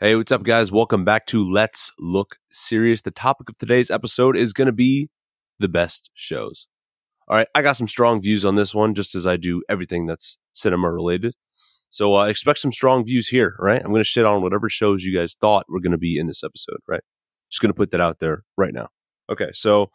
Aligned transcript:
Hey, 0.00 0.16
what's 0.16 0.32
up, 0.32 0.42
guys? 0.42 0.72
Welcome 0.72 1.04
back 1.04 1.24
to 1.26 1.48
Let's 1.48 1.92
Look 2.00 2.38
Serious. 2.50 3.02
The 3.02 3.12
topic 3.12 3.48
of 3.48 3.56
today's 3.58 3.92
episode 3.92 4.36
is 4.36 4.52
going 4.52 4.66
to 4.66 4.72
be 4.72 5.08
the 5.60 5.68
best 5.68 6.10
shows. 6.14 6.66
All 7.28 7.36
right, 7.36 7.46
I 7.54 7.62
got 7.62 7.76
some 7.76 7.86
strong 7.86 8.20
views 8.20 8.44
on 8.44 8.56
this 8.56 8.74
one, 8.74 8.94
just 8.94 9.14
as 9.14 9.24
I 9.24 9.36
do 9.36 9.62
everything 9.68 10.06
that's 10.06 10.36
cinema 10.52 10.90
related. 10.90 11.36
So 11.90 12.16
uh, 12.16 12.24
expect 12.24 12.58
some 12.58 12.72
strong 12.72 13.06
views 13.06 13.28
here, 13.28 13.54
right? 13.60 13.80
I'm 13.80 13.92
going 13.92 14.00
to 14.00 14.04
shit 14.04 14.24
on 14.24 14.42
whatever 14.42 14.68
shows 14.68 15.04
you 15.04 15.16
guys 15.16 15.36
thought 15.40 15.66
were 15.68 15.80
going 15.80 15.92
to 15.92 15.96
be 15.96 16.18
in 16.18 16.26
this 16.26 16.42
episode, 16.42 16.78
right? 16.88 17.02
Just 17.48 17.62
going 17.62 17.72
to 17.72 17.76
put 17.76 17.92
that 17.92 18.00
out 18.00 18.18
there 18.18 18.42
right 18.56 18.74
now. 18.74 18.88
Okay, 19.30 19.50
so, 19.52 19.92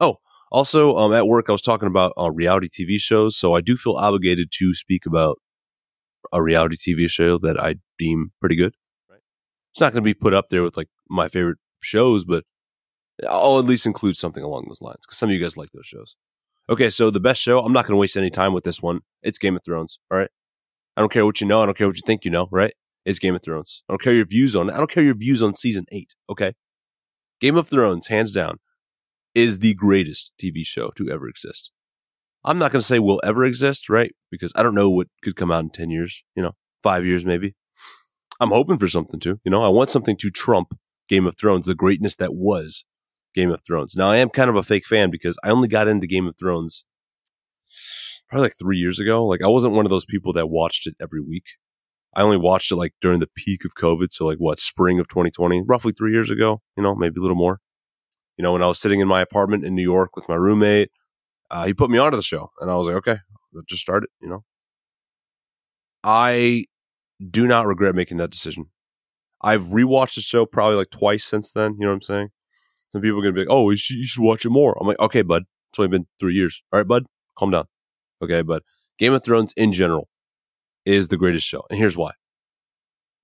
oh, 0.00 0.16
also 0.50 0.96
um, 0.96 1.12
at 1.12 1.26
work, 1.26 1.50
I 1.50 1.52
was 1.52 1.60
talking 1.60 1.88
about 1.88 2.14
uh, 2.18 2.30
reality 2.30 2.68
TV 2.68 2.98
shows, 2.98 3.36
so 3.36 3.54
I 3.54 3.60
do 3.60 3.76
feel 3.76 3.96
obligated 3.96 4.48
to 4.60 4.72
speak 4.72 5.04
about 5.04 5.36
a 6.32 6.42
reality 6.42 6.76
TV 6.76 7.10
show 7.10 7.36
that 7.36 7.60
I 7.60 7.74
deem 7.98 8.32
pretty 8.40 8.56
good. 8.56 8.72
It's 9.72 9.80
not 9.80 9.92
going 9.92 10.02
to 10.02 10.08
be 10.08 10.14
put 10.14 10.34
up 10.34 10.48
there 10.50 10.62
with 10.62 10.76
like 10.76 10.88
my 11.08 11.28
favorite 11.28 11.58
shows, 11.80 12.24
but 12.24 12.44
I'll 13.28 13.58
at 13.58 13.64
least 13.64 13.86
include 13.86 14.16
something 14.16 14.42
along 14.42 14.66
those 14.68 14.82
lines 14.82 15.00
because 15.02 15.18
some 15.18 15.30
of 15.30 15.34
you 15.34 15.40
guys 15.40 15.56
like 15.56 15.70
those 15.72 15.86
shows. 15.86 16.16
Okay, 16.68 16.90
so 16.90 17.10
the 17.10 17.20
best 17.20 17.40
show, 17.40 17.60
I'm 17.60 17.72
not 17.72 17.86
going 17.86 17.96
to 17.96 18.00
waste 18.00 18.16
any 18.16 18.30
time 18.30 18.52
with 18.52 18.64
this 18.64 18.80
one. 18.80 19.00
It's 19.22 19.38
Game 19.38 19.56
of 19.56 19.64
Thrones. 19.64 19.98
All 20.10 20.18
right. 20.18 20.30
I 20.96 21.00
don't 21.00 21.12
care 21.12 21.24
what 21.24 21.40
you 21.40 21.46
know. 21.46 21.62
I 21.62 21.66
don't 21.66 21.76
care 21.76 21.86
what 21.86 21.96
you 21.96 22.02
think 22.04 22.24
you 22.24 22.30
know, 22.30 22.48
right? 22.50 22.74
It's 23.04 23.18
Game 23.18 23.34
of 23.34 23.42
Thrones. 23.42 23.82
I 23.88 23.92
don't 23.92 24.02
care 24.02 24.14
your 24.14 24.26
views 24.26 24.54
on 24.54 24.68
it. 24.68 24.74
I 24.74 24.76
don't 24.76 24.90
care 24.90 25.02
your 25.02 25.16
views 25.16 25.42
on 25.42 25.54
season 25.54 25.86
eight. 25.90 26.14
Okay. 26.30 26.52
Game 27.40 27.56
of 27.56 27.68
Thrones, 27.68 28.06
hands 28.06 28.32
down, 28.32 28.58
is 29.34 29.58
the 29.58 29.74
greatest 29.74 30.32
TV 30.40 30.64
show 30.64 30.90
to 30.96 31.10
ever 31.10 31.28
exist. 31.28 31.72
I'm 32.44 32.58
not 32.58 32.72
going 32.72 32.80
to 32.80 32.86
say 32.86 32.98
will 32.98 33.20
ever 33.24 33.44
exist, 33.44 33.88
right? 33.88 34.14
Because 34.30 34.52
I 34.54 34.62
don't 34.62 34.74
know 34.74 34.90
what 34.90 35.08
could 35.22 35.36
come 35.36 35.50
out 35.50 35.64
in 35.64 35.70
10 35.70 35.90
years, 35.90 36.22
you 36.36 36.42
know, 36.42 36.52
five 36.82 37.04
years 37.04 37.24
maybe. 37.24 37.54
I'm 38.42 38.50
hoping 38.50 38.76
for 38.76 38.88
something 38.88 39.20
to, 39.20 39.38
you 39.44 39.50
know, 39.52 39.62
I 39.62 39.68
want 39.68 39.88
something 39.88 40.16
to 40.16 40.28
trump 40.28 40.76
Game 41.08 41.28
of 41.28 41.36
Thrones, 41.38 41.66
the 41.66 41.76
greatness 41.76 42.16
that 42.16 42.34
was 42.34 42.84
Game 43.36 43.52
of 43.52 43.60
Thrones. 43.64 43.94
Now, 43.94 44.10
I 44.10 44.16
am 44.16 44.30
kind 44.30 44.50
of 44.50 44.56
a 44.56 44.64
fake 44.64 44.84
fan 44.84 45.10
because 45.10 45.38
I 45.44 45.50
only 45.50 45.68
got 45.68 45.86
into 45.86 46.08
Game 46.08 46.26
of 46.26 46.36
Thrones 46.36 46.84
probably 48.28 48.46
like 48.46 48.56
three 48.58 48.78
years 48.78 48.98
ago. 48.98 49.24
Like, 49.24 49.42
I 49.42 49.46
wasn't 49.46 49.74
one 49.74 49.86
of 49.86 49.90
those 49.90 50.04
people 50.04 50.32
that 50.32 50.48
watched 50.48 50.88
it 50.88 50.96
every 51.00 51.20
week. 51.20 51.44
I 52.14 52.22
only 52.22 52.36
watched 52.36 52.72
it 52.72 52.76
like 52.76 52.94
during 53.00 53.20
the 53.20 53.30
peak 53.36 53.64
of 53.64 53.76
COVID. 53.76 54.12
So, 54.12 54.26
like, 54.26 54.38
what, 54.38 54.58
spring 54.58 54.98
of 54.98 55.06
2020, 55.06 55.62
roughly 55.62 55.92
three 55.92 56.12
years 56.12 56.28
ago, 56.28 56.62
you 56.76 56.82
know, 56.82 56.96
maybe 56.96 57.20
a 57.20 57.22
little 57.22 57.36
more. 57.36 57.60
You 58.36 58.42
know, 58.42 58.54
when 58.54 58.62
I 58.64 58.66
was 58.66 58.80
sitting 58.80 58.98
in 58.98 59.06
my 59.06 59.20
apartment 59.20 59.64
in 59.64 59.76
New 59.76 59.82
York 59.82 60.16
with 60.16 60.28
my 60.28 60.34
roommate, 60.34 60.90
uh, 61.48 61.64
he 61.64 61.74
put 61.74 61.90
me 61.90 61.98
onto 61.98 62.16
the 62.16 62.22
show 62.22 62.50
and 62.60 62.68
I 62.68 62.74
was 62.74 62.88
like, 62.88 62.96
okay, 62.96 63.18
let's 63.52 63.68
just 63.68 63.82
start 63.82 64.02
it, 64.02 64.10
you 64.20 64.28
know. 64.28 64.42
I 66.02 66.64
do 67.30 67.46
not 67.46 67.66
regret 67.66 67.94
making 67.94 68.18
that 68.18 68.30
decision. 68.30 68.66
I've 69.42 69.64
rewatched 69.64 70.14
the 70.14 70.20
show 70.20 70.46
probably 70.46 70.76
like 70.76 70.90
twice 70.90 71.24
since 71.24 71.52
then. 71.52 71.74
You 71.74 71.80
know 71.80 71.88
what 71.88 71.94
I'm 71.94 72.02
saying? 72.02 72.28
Some 72.90 73.02
people 73.02 73.18
are 73.18 73.22
gonna 73.22 73.32
be 73.32 73.40
like, 73.40 73.50
"Oh, 73.50 73.70
you 73.70 73.76
should, 73.76 73.96
you 73.96 74.04
should 74.06 74.22
watch 74.22 74.44
it 74.44 74.50
more." 74.50 74.76
I'm 74.80 74.86
like, 74.86 75.00
"Okay, 75.00 75.22
bud. 75.22 75.44
It's 75.70 75.78
only 75.78 75.88
been 75.88 76.06
three 76.20 76.34
years. 76.34 76.62
All 76.72 76.78
right, 76.78 76.86
bud, 76.86 77.06
calm 77.36 77.50
down." 77.50 77.66
Okay, 78.22 78.42
but 78.42 78.62
Game 78.98 79.12
of 79.14 79.24
Thrones 79.24 79.52
in 79.56 79.72
general 79.72 80.08
is 80.84 81.08
the 81.08 81.16
greatest 81.16 81.46
show, 81.46 81.64
and 81.70 81.78
here's 81.78 81.96
why. 81.96 82.12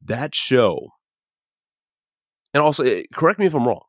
That 0.03 0.35
show, 0.35 0.89
and 2.55 2.63
also 2.63 2.85
eh, 2.85 3.05
correct 3.15 3.39
me 3.39 3.47
if 3.47 3.55
I'm 3.55 3.67
wrong. 3.67 3.83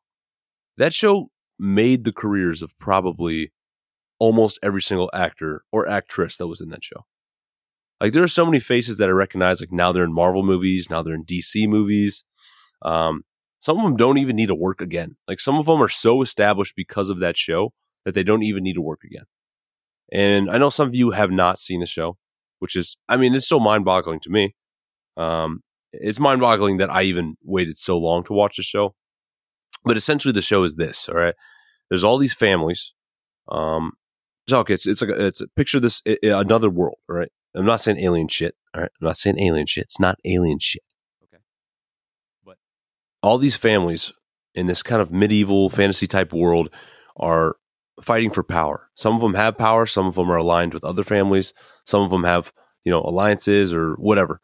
That 0.76 0.94
show 0.94 1.30
made 1.58 2.04
the 2.04 2.12
careers 2.12 2.62
of 2.62 2.76
probably 2.78 3.52
almost 4.18 4.58
every 4.62 4.82
single 4.82 5.10
actor 5.12 5.64
or 5.72 5.88
actress 5.88 6.36
that 6.36 6.46
was 6.46 6.60
in 6.60 6.68
that 6.70 6.84
show. 6.84 7.06
Like 8.00 8.12
there 8.12 8.22
are 8.22 8.28
so 8.28 8.46
many 8.46 8.60
faces 8.60 8.96
that 8.96 9.08
I 9.08 9.12
recognize. 9.12 9.60
Like 9.60 9.72
now 9.72 9.92
they're 9.92 10.04
in 10.04 10.12
Marvel 10.12 10.42
movies, 10.42 10.88
now 10.88 11.02
they're 11.02 11.14
in 11.14 11.24
DC 11.24 11.68
movies. 11.68 12.24
Um, 12.82 13.24
some 13.60 13.76
of 13.76 13.84
them 13.84 13.96
don't 13.96 14.18
even 14.18 14.36
need 14.36 14.48
to 14.48 14.54
work 14.54 14.80
again. 14.80 15.16
Like 15.28 15.40
some 15.40 15.56
of 15.56 15.66
them 15.66 15.82
are 15.82 15.88
so 15.88 16.22
established 16.22 16.74
because 16.76 17.10
of 17.10 17.20
that 17.20 17.36
show 17.36 17.72
that 18.04 18.14
they 18.14 18.22
don't 18.22 18.42
even 18.42 18.62
need 18.62 18.74
to 18.74 18.80
work 18.80 19.00
again. 19.04 19.24
And 20.10 20.50
I 20.50 20.58
know 20.58 20.70
some 20.70 20.88
of 20.88 20.94
you 20.94 21.10
have 21.10 21.30
not 21.30 21.60
seen 21.60 21.80
the 21.80 21.86
show, 21.86 22.16
which 22.58 22.74
is, 22.74 22.96
I 23.08 23.16
mean, 23.16 23.34
it's 23.34 23.44
still 23.44 23.60
mind 23.60 23.84
boggling 23.84 24.20
to 24.20 24.30
me. 24.30 24.56
Um, 25.16 25.62
it's 25.92 26.18
mind 26.18 26.40
boggling 26.40 26.78
that 26.78 26.90
I 26.90 27.02
even 27.02 27.36
waited 27.42 27.76
so 27.76 27.98
long 27.98 28.24
to 28.24 28.32
watch 28.32 28.56
the 28.56 28.62
show. 28.62 28.94
But 29.84 29.96
essentially, 29.96 30.32
the 30.32 30.42
show 30.42 30.62
is 30.62 30.74
this. 30.74 31.08
All 31.08 31.16
right, 31.16 31.34
there's 31.88 32.04
all 32.04 32.18
these 32.18 32.34
families. 32.34 32.94
Um, 33.48 33.92
okay, 34.50 34.74
it's 34.74 34.86
it's 34.86 35.00
like 35.00 35.10
a, 35.10 35.26
it's 35.26 35.40
a 35.40 35.48
picture 35.48 35.80
this 35.80 36.02
it, 36.04 36.18
another 36.22 36.68
world. 36.68 36.98
All 37.08 37.16
right, 37.16 37.32
I'm 37.54 37.66
not 37.66 37.80
saying 37.80 37.98
alien 37.98 38.28
shit. 38.28 38.54
All 38.74 38.82
right. 38.82 38.90
I'm 39.00 39.06
not 39.06 39.18
saying 39.18 39.38
alien 39.38 39.66
shit. 39.66 39.84
It's 39.84 40.00
not 40.00 40.18
alien 40.24 40.58
shit. 40.58 40.82
Okay. 41.24 41.42
But 42.44 42.58
all 43.22 43.38
these 43.38 43.56
families 43.56 44.12
in 44.54 44.66
this 44.66 44.82
kind 44.82 45.02
of 45.02 45.12
medieval 45.12 45.70
fantasy 45.70 46.06
type 46.06 46.32
world 46.32 46.70
are 47.16 47.56
fighting 48.02 48.30
for 48.30 48.42
power. 48.42 48.88
Some 48.94 49.14
of 49.14 49.20
them 49.20 49.34
have 49.34 49.58
power. 49.58 49.86
Some 49.86 50.06
of 50.06 50.14
them 50.14 50.30
are 50.30 50.36
aligned 50.36 50.74
with 50.74 50.84
other 50.84 51.02
families. 51.02 51.52
Some 51.84 52.02
of 52.02 52.10
them 52.10 52.24
have, 52.24 52.52
you 52.84 52.90
know, 52.90 53.02
alliances 53.02 53.74
or 53.74 53.94
whatever. 53.94 54.40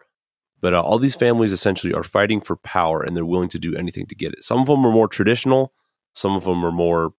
But 0.60 0.74
uh, 0.74 0.82
all 0.82 0.98
these 0.98 1.14
families 1.14 1.52
essentially 1.52 1.92
are 1.92 2.02
fighting 2.02 2.40
for 2.40 2.56
power 2.56 3.02
and 3.02 3.16
they're 3.16 3.24
willing 3.24 3.48
to 3.50 3.58
do 3.58 3.76
anything 3.76 4.06
to 4.06 4.14
get 4.14 4.32
it. 4.32 4.42
Some 4.42 4.60
of 4.60 4.66
them 4.66 4.84
are 4.84 4.92
more 4.92 5.08
traditional. 5.08 5.72
Some 6.14 6.32
of 6.32 6.44
them 6.44 6.64
are 6.64 6.72
more, 6.72 7.12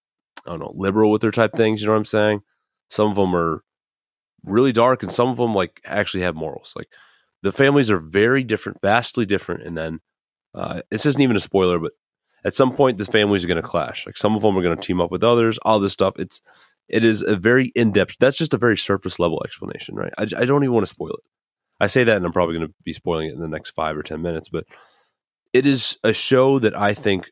I 0.45 0.49
don't 0.51 0.59
know, 0.59 0.73
liberal 0.75 1.11
with 1.11 1.21
their 1.21 1.31
type 1.31 1.53
things. 1.55 1.81
You 1.81 1.87
know 1.87 1.93
what 1.93 1.99
I'm 1.99 2.05
saying? 2.05 2.41
Some 2.89 3.09
of 3.09 3.15
them 3.15 3.35
are 3.35 3.63
really 4.43 4.71
dark, 4.71 5.03
and 5.03 5.11
some 5.11 5.29
of 5.29 5.37
them 5.37 5.53
like 5.53 5.81
actually 5.85 6.23
have 6.23 6.35
morals. 6.35 6.73
Like 6.75 6.89
the 7.41 7.51
families 7.51 7.89
are 7.89 7.99
very 7.99 8.43
different, 8.43 8.79
vastly 8.81 9.25
different, 9.25 9.63
and 9.63 9.77
then 9.77 9.99
uh, 10.53 10.81
this 10.89 11.05
isn't 11.05 11.21
even 11.21 11.35
a 11.35 11.41
spoiler, 11.41 11.79
but 11.79 11.93
at 12.43 12.55
some 12.55 12.75
point 12.75 12.97
the 12.97 13.05
families 13.05 13.43
are 13.43 13.47
going 13.47 13.61
to 13.61 13.67
clash. 13.67 14.05
Like 14.05 14.17
some 14.17 14.35
of 14.35 14.41
them 14.41 14.57
are 14.57 14.61
going 14.61 14.77
to 14.77 14.81
team 14.81 15.01
up 15.01 15.11
with 15.11 15.23
others. 15.23 15.57
All 15.59 15.79
this 15.79 15.93
stuff. 15.93 16.15
It's 16.17 16.41
it 16.87 17.03
is 17.03 17.21
a 17.21 17.35
very 17.35 17.67
in 17.75 17.91
depth. 17.91 18.15
That's 18.19 18.37
just 18.37 18.53
a 18.53 18.57
very 18.57 18.77
surface 18.77 19.19
level 19.19 19.41
explanation, 19.43 19.95
right? 19.95 20.13
I, 20.17 20.23
I 20.23 20.45
don't 20.45 20.63
even 20.63 20.73
want 20.73 20.85
to 20.85 20.93
spoil 20.93 21.11
it. 21.11 21.23
I 21.79 21.87
say 21.87 22.03
that, 22.03 22.17
and 22.17 22.25
I'm 22.25 22.31
probably 22.31 22.57
going 22.57 22.67
to 22.67 22.73
be 22.83 22.93
spoiling 22.93 23.29
it 23.29 23.35
in 23.35 23.41
the 23.41 23.47
next 23.47 23.71
five 23.71 23.95
or 23.97 24.03
ten 24.03 24.21
minutes, 24.21 24.49
but 24.49 24.65
it 25.53 25.67
is 25.67 25.97
a 26.03 26.13
show 26.13 26.59
that 26.59 26.75
I 26.75 26.93
think 26.93 27.31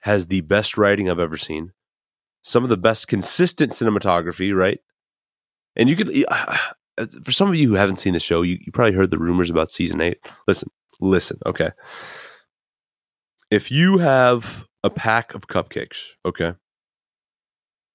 has 0.00 0.26
the 0.26 0.40
best 0.42 0.76
writing 0.76 1.08
I've 1.08 1.18
ever 1.18 1.36
seen. 1.36 1.72
Some 2.42 2.64
of 2.64 2.70
the 2.70 2.76
best 2.76 3.08
consistent 3.08 3.72
cinematography, 3.72 4.54
right? 4.54 4.80
And 5.76 5.88
you 5.88 5.96
could, 5.96 6.14
for 7.24 7.32
some 7.32 7.48
of 7.48 7.54
you 7.54 7.68
who 7.68 7.74
haven't 7.74 7.98
seen 7.98 8.12
the 8.12 8.20
show, 8.20 8.42
you, 8.42 8.58
you 8.60 8.72
probably 8.72 8.94
heard 8.94 9.10
the 9.10 9.18
rumors 9.18 9.50
about 9.50 9.70
season 9.70 10.00
eight. 10.00 10.18
Listen, 10.46 10.68
listen, 11.00 11.38
okay. 11.46 11.70
If 13.50 13.70
you 13.70 13.98
have 13.98 14.66
a 14.84 14.90
pack 14.90 15.34
of 15.34 15.46
cupcakes, 15.46 16.10
okay, 16.26 16.54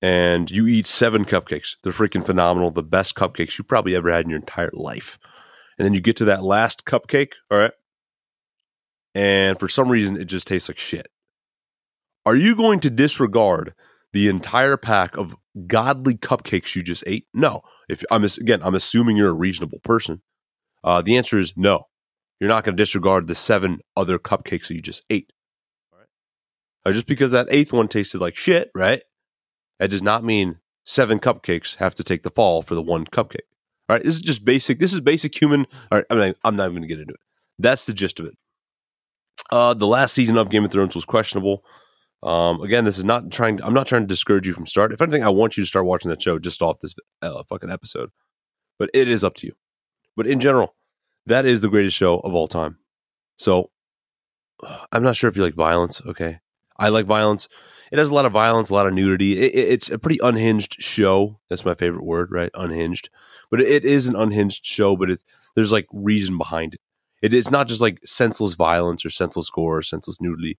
and 0.02 0.50
you 0.50 0.68
eat 0.68 0.86
seven 0.86 1.26
cupcakes, 1.26 1.76
they're 1.84 1.92
freaking 1.92 2.26
phenomenal, 2.26 2.72
the 2.72 2.84
best 2.84 3.16
cupcakes 3.16 3.58
you 3.58 3.64
probably 3.64 3.96
ever 3.96 4.12
had 4.12 4.26
in 4.26 4.30
your 4.30 4.40
entire 4.40 4.72
life. 4.74 5.18
And 5.78 5.86
then 5.86 5.94
you 5.94 6.02
get 6.02 6.18
to 6.18 6.26
that 6.26 6.44
last 6.44 6.86
cupcake, 6.86 7.34
all 7.52 7.60
right, 7.60 7.74
and 9.14 9.60
for 9.60 9.68
some 9.68 9.90
reason 9.90 10.18
it 10.18 10.26
just 10.26 10.48
tastes 10.48 10.70
like 10.70 10.80
shit. 10.80 11.08
Are 12.26 12.36
you 12.36 12.56
going 12.56 12.80
to 12.82 12.90
disregard 12.90 13.74
the 14.18 14.28
entire 14.30 14.78
pack 14.78 15.16
of 15.16 15.36
godly 15.68 16.16
cupcakes 16.16 16.76
you 16.76 16.82
just 16.82 17.04
ate? 17.06 17.28
No. 17.36 17.62
If 17.88 18.04
I'm 18.10 18.24
again, 18.24 18.64
I'm 18.64 18.74
assuming 18.74 19.16
you're 19.16 19.30
a 19.30 19.34
reasonable 19.34 19.78
person. 19.84 20.24
Uh, 20.84 21.04
the 21.04 21.18
answer 21.18 21.38
is 21.38 21.54
no. 21.56 21.84
You're 22.40 22.50
not 22.50 22.64
going 22.64 22.76
to 22.76 22.82
disregard 22.82 23.28
the 23.28 23.36
seven 23.36 23.80
other 23.96 24.18
cupcakes 24.18 24.70
that 24.70 24.74
you 24.74 24.82
just 24.82 25.06
ate. 25.12 25.32
All 25.94 26.00
right. 26.00 26.08
Uh, 26.84 26.94
just 26.94 27.06
because 27.06 27.30
that 27.32 27.46
eighth 27.52 27.72
one 27.72 27.88
tasted 27.88 28.20
like 28.20 28.36
shit, 28.36 28.72
right? 28.74 29.04
That 29.78 29.92
does 29.92 30.02
not 30.02 30.24
mean 30.24 30.58
seven 30.84 31.20
cupcakes 31.20 31.76
have 31.76 31.94
to 31.96 32.04
take 32.04 32.24
the 32.24 32.32
fall 32.32 32.64
for 32.64 32.74
the 32.74 32.82
one 32.82 33.06
cupcake. 33.06 33.46
All 33.88 33.96
right. 33.96 34.04
This 34.04 34.16
is 34.16 34.22
just 34.22 34.46
basic. 34.46 34.80
This 34.80 34.94
is 34.94 35.02
basic 35.02 35.40
human. 35.40 35.68
All 35.92 36.00
right. 36.00 36.06
I 36.10 36.16
mean, 36.16 36.34
I'm 36.44 36.56
not 36.56 36.64
even 36.64 36.78
going 36.78 36.82
to 36.82 36.88
get 36.88 37.02
into 37.02 37.14
it. 37.14 37.20
That's 37.60 37.86
the 37.86 37.94
gist 37.94 38.20
of 38.20 38.26
it. 38.26 38.34
Uh, 39.52 39.76
the 39.76 39.86
last 39.86 40.16
season 40.16 40.38
of 40.38 40.50
Game 40.50 40.66
of 40.66 40.72
Thrones 40.72 40.96
was 40.96 41.06
questionable. 41.06 41.64
Um, 42.24 42.62
again, 42.62 42.86
this 42.86 42.98
is 42.98 43.06
not 43.06 43.32
trying. 43.32 43.62
I'm 43.64 43.74
not 43.74 43.88
trying 43.88 44.02
to 44.04 44.08
discourage 44.08 44.48
you 44.48 44.54
from 44.54 44.66
start. 44.66 44.92
If 44.92 45.02
anything, 45.02 45.24
I 45.24 45.30
want 45.30 45.56
you 45.56 45.64
to 45.64 45.68
start 45.68 45.86
watching 45.86 46.10
that 46.10 46.22
show 46.22 46.40
just 46.40 46.62
off 46.62 46.80
this 46.80 46.96
uh, 47.22 47.44
fucking 47.44 47.70
episode. 47.70 48.10
But 48.80 48.90
it 48.94 49.08
is 49.08 49.24
up 49.24 49.36
to 49.36 49.48
you. 49.48 49.54
But 50.16 50.28
in 50.28 50.40
general, 50.40 50.76
that 51.28 51.46
is 51.46 51.62
the 51.62 51.70
greatest 51.70 51.96
show 51.96 52.18
of 52.20 52.34
all 52.34 52.48
time. 52.48 52.78
So 53.38 53.70
I'm 54.92 55.04
not 55.04 55.16
sure 55.16 55.30
if 55.30 55.38
you 55.38 55.44
like 55.44 55.54
violence. 55.54 56.02
Okay, 56.06 56.40
I 56.78 56.90
like 56.90 57.06
violence. 57.06 57.48
It 57.92 58.00
has 58.00 58.10
a 58.10 58.14
lot 58.14 58.26
of 58.26 58.34
violence, 58.34 58.70
a 58.70 58.74
lot 58.74 58.88
of 58.88 58.94
nudity. 58.94 59.40
It, 59.40 59.54
it, 59.54 59.68
it's 59.70 59.90
a 59.90 60.00
pretty 60.00 60.20
unhinged 60.22 60.82
show. 60.82 61.40
That's 61.50 61.64
my 61.64 61.74
favorite 61.74 62.04
word, 62.04 62.32
right? 62.32 62.50
Unhinged. 62.54 63.10
But 63.50 63.62
it, 63.62 63.70
it 63.70 63.86
is 63.86 64.08
an 64.08 64.16
unhinged 64.16 64.66
show. 64.66 64.98
But 64.98 65.12
it, 65.12 65.24
there's 65.56 65.72
like 65.72 65.88
reason 65.94 66.38
behind 66.38 66.74
it. 66.74 66.82
It 67.22 67.34
is 67.34 67.50
not 67.50 67.68
just 67.68 67.82
like 67.82 68.00
senseless 68.04 68.56
violence 68.56 69.06
or 69.06 69.10
senseless 69.10 69.50
gore 69.50 69.78
or 69.78 69.82
senseless 69.84 70.20
nudity 70.20 70.58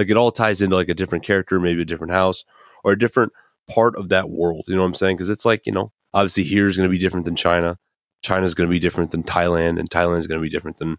like 0.00 0.08
it 0.08 0.16
all 0.16 0.32
ties 0.32 0.62
into 0.62 0.76
like 0.76 0.88
a 0.88 0.94
different 0.94 1.24
character, 1.24 1.60
maybe 1.60 1.82
a 1.82 1.84
different 1.84 2.12
house 2.12 2.44
or 2.82 2.92
a 2.92 2.98
different 2.98 3.32
part 3.68 3.94
of 3.96 4.08
that 4.08 4.30
world. 4.30 4.64
You 4.66 4.74
know 4.74 4.80
what 4.80 4.88
I'm 4.88 4.94
saying? 4.94 5.16
Because 5.16 5.28
it's 5.28 5.44
like, 5.44 5.66
you 5.66 5.72
know, 5.72 5.92
obviously 6.14 6.42
here 6.44 6.68
is 6.68 6.76
going 6.76 6.88
to 6.88 6.92
be 6.92 6.98
different 6.98 7.26
than 7.26 7.36
China. 7.36 7.78
China's 8.22 8.54
going 8.54 8.68
to 8.68 8.72
be 8.72 8.78
different 8.78 9.10
than 9.10 9.22
Thailand, 9.22 9.78
and 9.78 9.90
Thailand 9.90 10.18
is 10.18 10.26
going 10.26 10.40
to 10.40 10.42
be 10.42 10.50
different 10.50 10.78
than, 10.78 10.96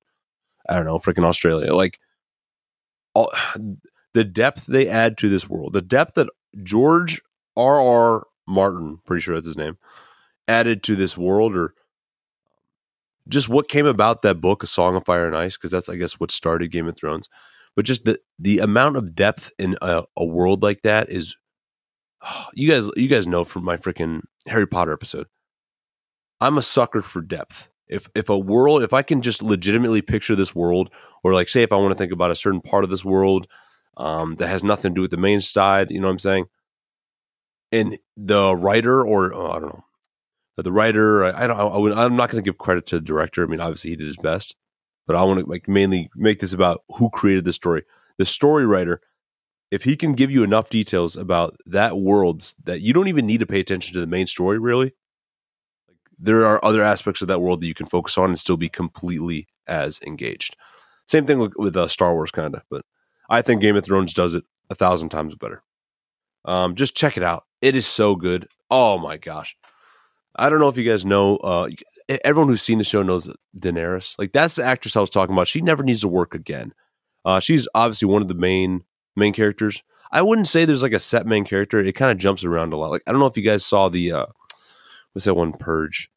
I 0.70 0.76
don't 0.76 0.86
know, 0.86 1.00
freaking 1.00 1.26
Australia. 1.26 1.74
Like 1.74 2.00
all, 3.16 3.32
the 4.14 4.24
depth 4.24 4.68
they 4.68 4.88
add 4.88 5.18
to 5.18 5.30
this 5.30 5.50
world, 5.50 5.74
the 5.74 5.82
depth 5.82 6.14
that 6.16 6.30
George 6.64 7.22
R. 7.58 7.82
R. 7.82 8.28
Martin, 8.48 9.00
pretty 9.06 9.22
sure 9.22 9.36
that's 9.36 9.48
his 9.48 9.58
name, 9.58 9.78
added 10.48 10.84
to 10.84 10.96
this 10.96 11.18
world, 11.18 11.56
or 11.56 11.74
just 13.28 13.50
what 13.50 13.68
came 13.68 13.86
about 13.88 14.22
that 14.22 14.42
book, 14.42 14.62
A 14.62 14.68
Song 14.68 14.96
of 14.96 15.06
Fire 15.06 15.26
and 15.26 15.36
Ice, 15.36 15.58
because 15.58 15.72
that's 15.72 15.90
I 15.90 15.96
guess 15.96 16.20
what 16.20 16.32
started 16.32 16.72
Game 16.72 16.88
of 16.88 16.96
Thrones. 16.96 17.30
But 17.76 17.86
just 17.86 18.06
the 18.06 18.20
the 18.40 18.60
amount 18.60 18.98
of 18.98 19.16
depth 19.16 19.52
in 19.58 19.78
a, 19.82 20.04
a 20.18 20.26
world 20.26 20.64
like 20.64 20.82
that 20.82 21.10
is, 21.10 21.36
you 22.54 22.70
guys 22.70 22.90
you 22.96 23.08
guys 23.08 23.28
know 23.28 23.44
from 23.44 23.64
my 23.64 23.78
freaking 23.78 24.22
Harry 24.48 24.68
Potter 24.68 24.94
episode. 24.94 25.28
I'm 26.40 26.58
a 26.58 26.62
sucker 26.62 27.02
for 27.02 27.22
depth. 27.22 27.70
If 27.88 28.10
if 28.16 28.30
a 28.30 28.38
world, 28.38 28.84
if 28.84 28.94
I 28.94 29.04
can 29.04 29.22
just 29.22 29.44
legitimately 29.44 30.02
picture 30.02 30.36
this 30.36 30.56
world, 30.56 30.90
or 31.24 31.34
like 31.34 31.50
say 31.50 31.62
if 31.62 31.72
I 31.72 31.78
want 31.78 31.92
to 31.92 31.98
think 31.98 32.12
about 32.12 32.32
a 32.32 32.36
certain 32.36 32.62
part 32.62 32.84
of 32.84 32.90
this 32.90 33.06
world 33.06 33.48
um, 33.98 34.36
that 34.36 34.48
has 34.48 34.64
nothing 34.64 34.92
to 34.92 34.96
do 34.96 35.02
with 35.02 35.12
the 35.12 35.18
main 35.18 35.42
side, 35.42 35.92
you 35.92 36.00
know 36.00 36.08
what 36.08 36.14
I'm 36.14 36.20
saying? 36.20 36.46
And 37.72 37.98
the 38.18 38.56
writer, 38.56 39.06
or 39.06 39.34
oh, 39.34 39.52
I 39.52 39.60
don't 39.60 39.70
know, 39.70 39.84
the 40.58 40.72
writer, 40.72 41.24
I, 41.24 41.44
I 41.44 41.48
don't, 41.48 41.60
I, 41.60 42.04
I'm 42.04 42.16
not 42.16 42.30
going 42.30 42.44
to 42.44 42.48
give 42.48 42.58
credit 42.58 42.86
to 42.88 42.96
the 42.96 43.02
director. 43.02 43.44
I 43.44 43.48
mean, 43.48 43.60
obviously 43.60 43.92
he 43.92 43.96
did 43.96 44.08
his 44.08 44.18
best, 44.18 44.56
but 45.08 45.16
I 45.16 45.24
want 45.24 45.40
to 45.40 45.46
like 45.46 45.68
mainly 45.68 46.10
make 46.16 46.40
this 46.40 46.54
about 46.54 46.84
who 46.98 47.10
created 47.10 47.46
the 47.46 47.54
story. 47.54 47.84
The 48.18 48.26
story 48.26 48.66
writer, 48.66 49.02
if 49.72 49.84
he 49.84 49.96
can 49.96 50.14
give 50.14 50.32
you 50.32 50.44
enough 50.44 50.70
details 50.70 51.16
about 51.16 51.58
that 51.66 51.98
world 51.98 52.54
that 52.64 52.82
you 52.82 52.94
don't 52.94 53.08
even 53.08 53.26
need 53.26 53.40
to 53.40 53.46
pay 53.46 53.60
attention 53.60 53.94
to 53.94 54.00
the 54.00 54.08
main 54.08 54.28
story, 54.28 54.60
really, 54.60 54.94
there 56.20 56.46
are 56.46 56.64
other 56.64 56.84
aspects 56.84 57.22
of 57.22 57.28
that 57.30 57.42
world 57.42 57.62
that 57.62 57.68
you 57.68 57.74
can 57.74 57.88
focus 57.88 58.18
on 58.18 58.30
and 58.30 58.40
still 58.40 58.58
be 58.58 58.70
completely 58.70 59.48
as 59.68 60.00
engaged. 60.06 60.56
Same 61.08 61.26
thing 61.26 61.40
with, 61.40 61.54
with 61.58 61.76
uh, 61.76 61.88
Star 61.88 62.14
Wars, 62.14 62.32
kind 62.32 62.54
of, 62.56 62.62
but 62.70 62.86
I 63.30 63.42
think 63.42 63.62
Game 63.62 63.76
of 63.76 63.84
Thrones 63.84 64.14
does 64.14 64.36
it 64.36 64.44
a 64.70 64.76
thousand 64.76 65.10
times 65.10 65.36
better. 65.36 65.64
Um, 66.46 66.76
just 66.76 66.96
check 66.96 67.18
it 67.18 67.24
out; 67.24 67.46
it 67.62 67.76
is 67.76 67.88
so 67.88 68.16
good. 68.16 68.48
Oh 68.70 68.98
my 68.98 69.18
gosh! 69.18 69.56
I 70.36 70.50
don't 70.50 70.60
know 70.60 70.70
if 70.70 70.78
you 70.78 70.90
guys 70.90 71.06
know. 71.06 71.38
Uh, 71.38 71.70
everyone 72.24 72.50
who's 72.50 72.62
seen 72.62 72.78
the 72.78 72.84
show 72.84 73.04
knows 73.04 73.30
Daenerys. 73.58 74.16
Like 74.18 74.32
that's 74.32 74.56
the 74.56 74.64
actress 74.64 74.96
I 74.96 75.02
was 75.02 75.10
talking 75.10 75.34
about. 75.34 75.48
She 75.48 75.62
never 75.62 75.84
needs 75.84 76.02
to 76.02 76.08
work 76.08 76.34
again. 76.34 76.74
Uh, 77.26 77.40
she's 77.40 77.68
obviously 77.76 78.08
one 78.08 78.22
of 78.22 78.28
the 78.28 78.34
main 78.34 78.84
main 79.16 79.34
characters. 79.34 79.84
I 80.12 80.22
wouldn't 80.22 80.48
say 80.48 80.66
there's 80.66 80.84
like 80.84 80.94
a 80.94 81.00
set 81.00 81.26
main 81.26 81.46
character. 81.46 81.80
It 81.80 81.96
kind 81.96 82.12
of 82.12 82.18
jumps 82.18 82.44
around 82.44 82.74
a 82.74 82.78
lot. 82.78 82.92
Like 82.92 83.04
I 83.08 83.12
don't 83.12 83.20
know 83.20 83.28
if 83.28 83.38
you 83.38 83.44
guys 83.44 83.66
saw 83.66 83.90
the 83.90 84.12
uh, 84.12 84.26
what's 85.14 85.26
that 85.26 85.36
one 85.36 85.54
Purge? 85.54 86.10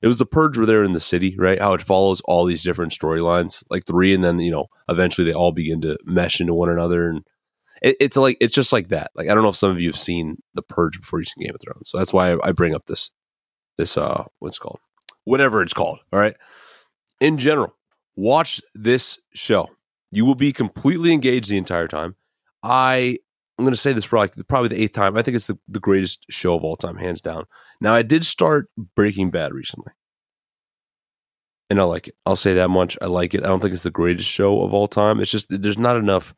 It 0.00 0.08
was 0.08 0.18
the 0.18 0.26
Purge 0.26 0.56
where 0.56 0.66
they're 0.66 0.82
in 0.82 0.94
the 0.94 1.00
city, 1.00 1.36
right? 1.38 1.60
How 1.60 1.74
it 1.74 1.82
follows 1.82 2.20
all 2.24 2.44
these 2.44 2.64
different 2.64 2.92
storylines, 2.92 3.62
like 3.70 3.86
three, 3.86 4.14
and 4.14 4.24
then 4.24 4.38
you 4.38 4.50
know 4.50 4.66
eventually 4.88 5.24
they 5.26 5.34
all 5.34 5.52
begin 5.52 5.80
to 5.82 5.98
mesh 6.04 6.40
into 6.40 6.54
one 6.54 6.70
another, 6.70 7.08
and 7.08 7.22
it, 7.82 7.96
it's 8.00 8.16
like 8.16 8.36
it's 8.40 8.54
just 8.54 8.72
like 8.72 8.88
that. 8.88 9.10
Like 9.14 9.28
I 9.28 9.34
don't 9.34 9.42
know 9.42 9.50
if 9.50 9.56
some 9.56 9.70
of 9.70 9.80
you 9.80 9.88
have 9.88 9.98
seen 9.98 10.38
the 10.54 10.62
Purge 10.62 11.00
before 11.00 11.20
you've 11.20 11.28
seen 11.28 11.44
Game 11.44 11.54
of 11.54 11.60
Thrones, 11.60 11.90
so 11.90 11.98
that's 11.98 12.12
why 12.12 12.32
I, 12.32 12.48
I 12.48 12.52
bring 12.52 12.74
up 12.74 12.86
this 12.86 13.10
this 13.78 13.96
uh 13.96 14.24
what's 14.38 14.58
called 14.58 14.80
whatever 15.24 15.62
it's 15.62 15.74
called. 15.74 15.98
All 16.12 16.18
right, 16.18 16.36
in 17.20 17.38
general, 17.38 17.74
watch 18.16 18.60
this 18.74 19.18
show. 19.34 19.68
You 20.10 20.24
will 20.24 20.34
be 20.34 20.52
completely 20.52 21.12
engaged 21.12 21.48
the 21.48 21.58
entire 21.58 21.88
time. 21.88 22.16
I 22.62 23.18
I'm 23.58 23.64
going 23.64 23.74
to 23.74 23.80
say 23.80 23.92
this 23.92 24.12
like 24.12 24.34
probably 24.48 24.68
the 24.68 24.82
eighth 24.82 24.92
time. 24.92 25.16
I 25.16 25.22
think 25.22 25.36
it's 25.36 25.46
the, 25.46 25.58
the 25.68 25.80
greatest 25.80 26.26
show 26.30 26.54
of 26.54 26.64
all 26.64 26.76
time, 26.76 26.96
hands 26.96 27.20
down. 27.20 27.44
Now, 27.80 27.94
I 27.94 28.02
did 28.02 28.24
start 28.24 28.68
Breaking 28.96 29.30
Bad 29.30 29.52
recently, 29.52 29.92
and 31.70 31.80
I 31.80 31.84
like 31.84 32.08
it. 32.08 32.16
I'll 32.26 32.36
say 32.36 32.54
that 32.54 32.70
much. 32.70 32.98
I 33.00 33.06
like 33.06 33.34
it. 33.34 33.44
I 33.44 33.46
don't 33.48 33.60
think 33.60 33.72
it's 33.72 33.82
the 33.82 33.90
greatest 33.90 34.28
show 34.28 34.62
of 34.62 34.74
all 34.74 34.88
time. 34.88 35.20
It's 35.20 35.30
just 35.30 35.46
there's 35.48 35.78
not 35.78 35.96
enough. 35.96 36.34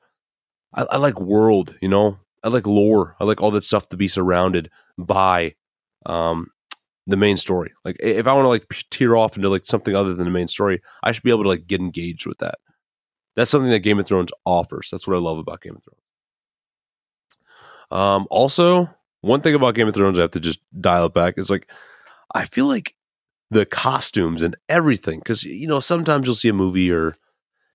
I, 0.75 0.82
I 0.82 0.96
like 0.98 1.20
world, 1.20 1.75
you 1.81 1.88
know. 1.88 2.19
I 2.42 2.48
like 2.48 2.66
lore. 2.66 3.16
I 3.19 3.25
like 3.25 3.40
all 3.40 3.52
that 3.52 3.64
stuff 3.64 3.88
to 3.88 3.96
be 3.96 4.06
surrounded 4.06 4.70
by 4.98 5.54
um, 6.04 6.50
the 7.06 7.17
main 7.17 7.37
story. 7.37 7.73
Like 7.85 7.97
if 8.01 8.27
I 8.27 8.33
want 8.33 8.45
to 8.45 8.49
like 8.49 8.67
tear 8.91 9.17
off 9.17 9.37
into 9.37 9.49
like 9.49 9.67
something 9.67 9.95
other 9.95 10.15
than 10.15 10.25
the 10.25 10.31
main 10.31 10.49
story, 10.49 10.81
I 11.03 11.12
should 11.12 11.23
be 11.23 11.31
able 11.31 11.43
to 11.45 11.49
like 11.49 11.67
get 11.67 11.81
engaged 11.81 12.27
with 12.27 12.39
that. 12.39 12.56
That's 13.37 13.51
something 13.51 13.71
that 13.71 13.81
Game 13.81 13.99
of 13.99 14.06
Thrones 14.06 14.31
offers. 14.45 14.89
That's 14.91 15.06
what 15.06 15.17
I 15.17 15.21
love 15.21 15.39
about 15.39 15.61
Game 15.61 15.77
of 15.77 15.83
Thrones. 15.83 16.01
Um, 17.91 18.27
also, 18.31 18.89
one 19.21 19.41
thing 19.41 19.55
about 19.55 19.75
Game 19.75 19.89
of 19.89 19.95
Thrones, 19.95 20.19
I 20.19 20.23
have 20.23 20.31
to 20.33 20.41
just 20.41 20.61
dial 20.81 21.06
it 21.06 21.15
back. 21.15 21.37
Is 21.37 21.51
like, 21.51 21.71
I 22.35 22.45
feel 22.45 22.67
like 22.67 22.95
the 23.51 23.67
costumes 23.67 24.43
and 24.43 24.56
everything, 24.69 25.19
because 25.19 25.45
you 25.45 25.67
know 25.67 25.81
sometimes 25.81 26.27
you'll 26.27 26.35
see 26.35 26.49
a 26.49 26.55
movie 26.55 26.91
or, 26.91 27.17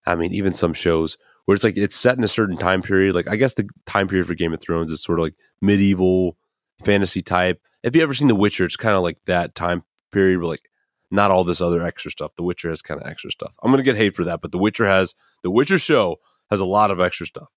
I 0.06 0.16
mean, 0.16 0.34
even 0.34 0.54
some 0.54 0.74
shows 0.74 1.18
where 1.46 1.56
it's 1.56 1.64
like 1.64 1.78
it's 1.78 1.96
set 1.96 2.18
in 2.18 2.24
a 2.24 2.28
certain 2.28 2.58
time 2.58 2.82
period. 2.82 3.16
Like 3.16 3.28
I 3.28 3.36
guess 3.36 3.54
the 3.54 3.68
time 3.86 4.08
period 4.08 4.28
for 4.28 4.34
Game 4.34 4.54
of 4.54 4.62
Thrones 4.62 4.92
is 4.92 5.04
sort 5.04 5.20
of 5.20 5.24
like 5.24 5.36
medieval 5.62 6.38
fantasy 6.84 7.22
type. 7.22 7.62
If 7.84 7.96
you 7.96 8.04
ever 8.04 8.14
seen 8.14 8.28
The 8.28 8.36
Witcher, 8.36 8.66
it's 8.66 8.76
kind 8.76 8.96
of 8.96 9.04
like 9.04 9.18
that 9.26 9.56
time 9.56 9.84
period, 10.12 10.40
where 10.40 10.48
like 10.48 10.70
not 11.12 11.32
all 11.32 11.44
this 11.44 11.62
other 11.62 11.82
extra 11.82 12.12
stuff. 12.12 12.36
The 12.36 12.44
Witcher 12.44 12.70
has 12.70 12.82
kind 12.82 13.02
of 13.02 13.08
extra 13.08 13.32
stuff. 13.32 13.56
I'm 13.64 13.72
gonna 13.72 13.84
get 13.84 13.96
hate 13.96 14.16
for 14.16 14.24
that, 14.26 14.42
but 14.42 14.52
The 14.52 14.58
Witcher 14.58 14.86
has 14.86 15.16
The 15.44 15.52
Witcher 15.52 15.80
show 15.80 16.18
has 16.50 16.60
a 16.60 16.66
lot 16.66 16.92
of 16.92 17.00
extra 17.00 17.26
stuff. 17.26 17.50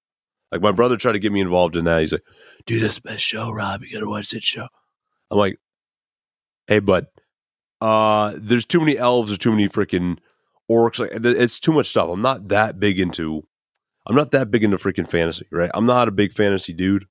Like 0.51 0.61
my 0.61 0.73
brother 0.73 0.97
tried 0.97 1.13
to 1.13 1.19
get 1.19 1.33
me 1.33 1.41
involved 1.41 1.77
in 1.77 1.85
that. 1.87 2.01
He's 2.01 2.13
like, 2.13 2.25
"Do 2.67 2.79
this 2.79 2.99
best 2.99 3.23
show, 3.23 3.51
Rob. 3.51 3.83
You 3.83 3.95
gotta 3.95 4.09
watch 4.09 4.31
this 4.31 4.45
show." 4.45 4.69
I'm 5.31 5.39
like, 5.39 5.59
"Hey, 6.67 6.79
bud, 6.79 7.07
uh, 7.81 8.35
there's 8.37 8.67
too 8.67 8.81
many 8.81 8.97
elves. 8.97 9.31
There's 9.31 9.39
too 9.39 9.51
many 9.51 9.69
freaking 9.69 10.19
orcs. 10.71 10.99
Like, 10.99 11.11
it's 11.13 11.59
too 11.59 11.73
much 11.73 11.89
stuff. 11.89 12.11
I'm 12.11 12.23
not 12.23 12.49
that 12.49 12.79
big 12.79 13.01
into. 13.01 13.43
I'm 14.07 14.15
not 14.15 14.31
that 14.33 14.51
big 14.51 14.63
into 14.63 14.77
freaking 14.77 15.09
fantasy, 15.09 15.47
right? 15.51 15.71
I'm 15.75 15.87
not 15.87 16.09
a 16.09 16.13
big 16.13 16.33
fantasy 16.33 16.73
dude. 16.73 17.07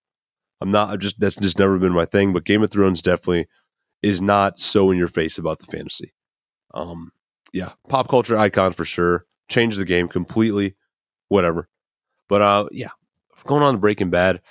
I'm 0.62 0.72
not. 0.72 0.90
I'm 0.90 1.00
just 1.00 1.19
that's 1.19 1.36
just 1.36 1.60
never 1.60 1.78
been 1.80 1.94
my 1.94 2.06
thing. 2.06 2.34
But 2.34 2.46
Game 2.46 2.63
of 2.63 2.72
Thrones 2.72 3.02
definitely 3.02 3.48
is 4.02 4.22
not 4.22 4.60
so 4.60 4.92
in 4.92 4.98
your 4.98 5.08
face 5.08 5.38
about 5.38 5.60
the 5.60 5.66
fantasy. 5.66 6.13
Um, 6.74 7.12
yeah, 7.52 7.72
pop 7.90 8.08
culture 8.08 8.38
icon 8.38 8.74
for 8.74 8.86
sure. 8.86 9.25
Changed 9.50 9.80
the 9.80 9.86
game 9.86 10.08
completely. 10.08 10.75
Whatever. 11.28 11.68
But 12.30 12.42
uh, 12.42 12.69
yeah, 12.72 12.90
going 13.46 13.63
on 13.63 13.74
to 13.74 13.80
Breaking 13.80 14.10
Bad. 14.10 14.42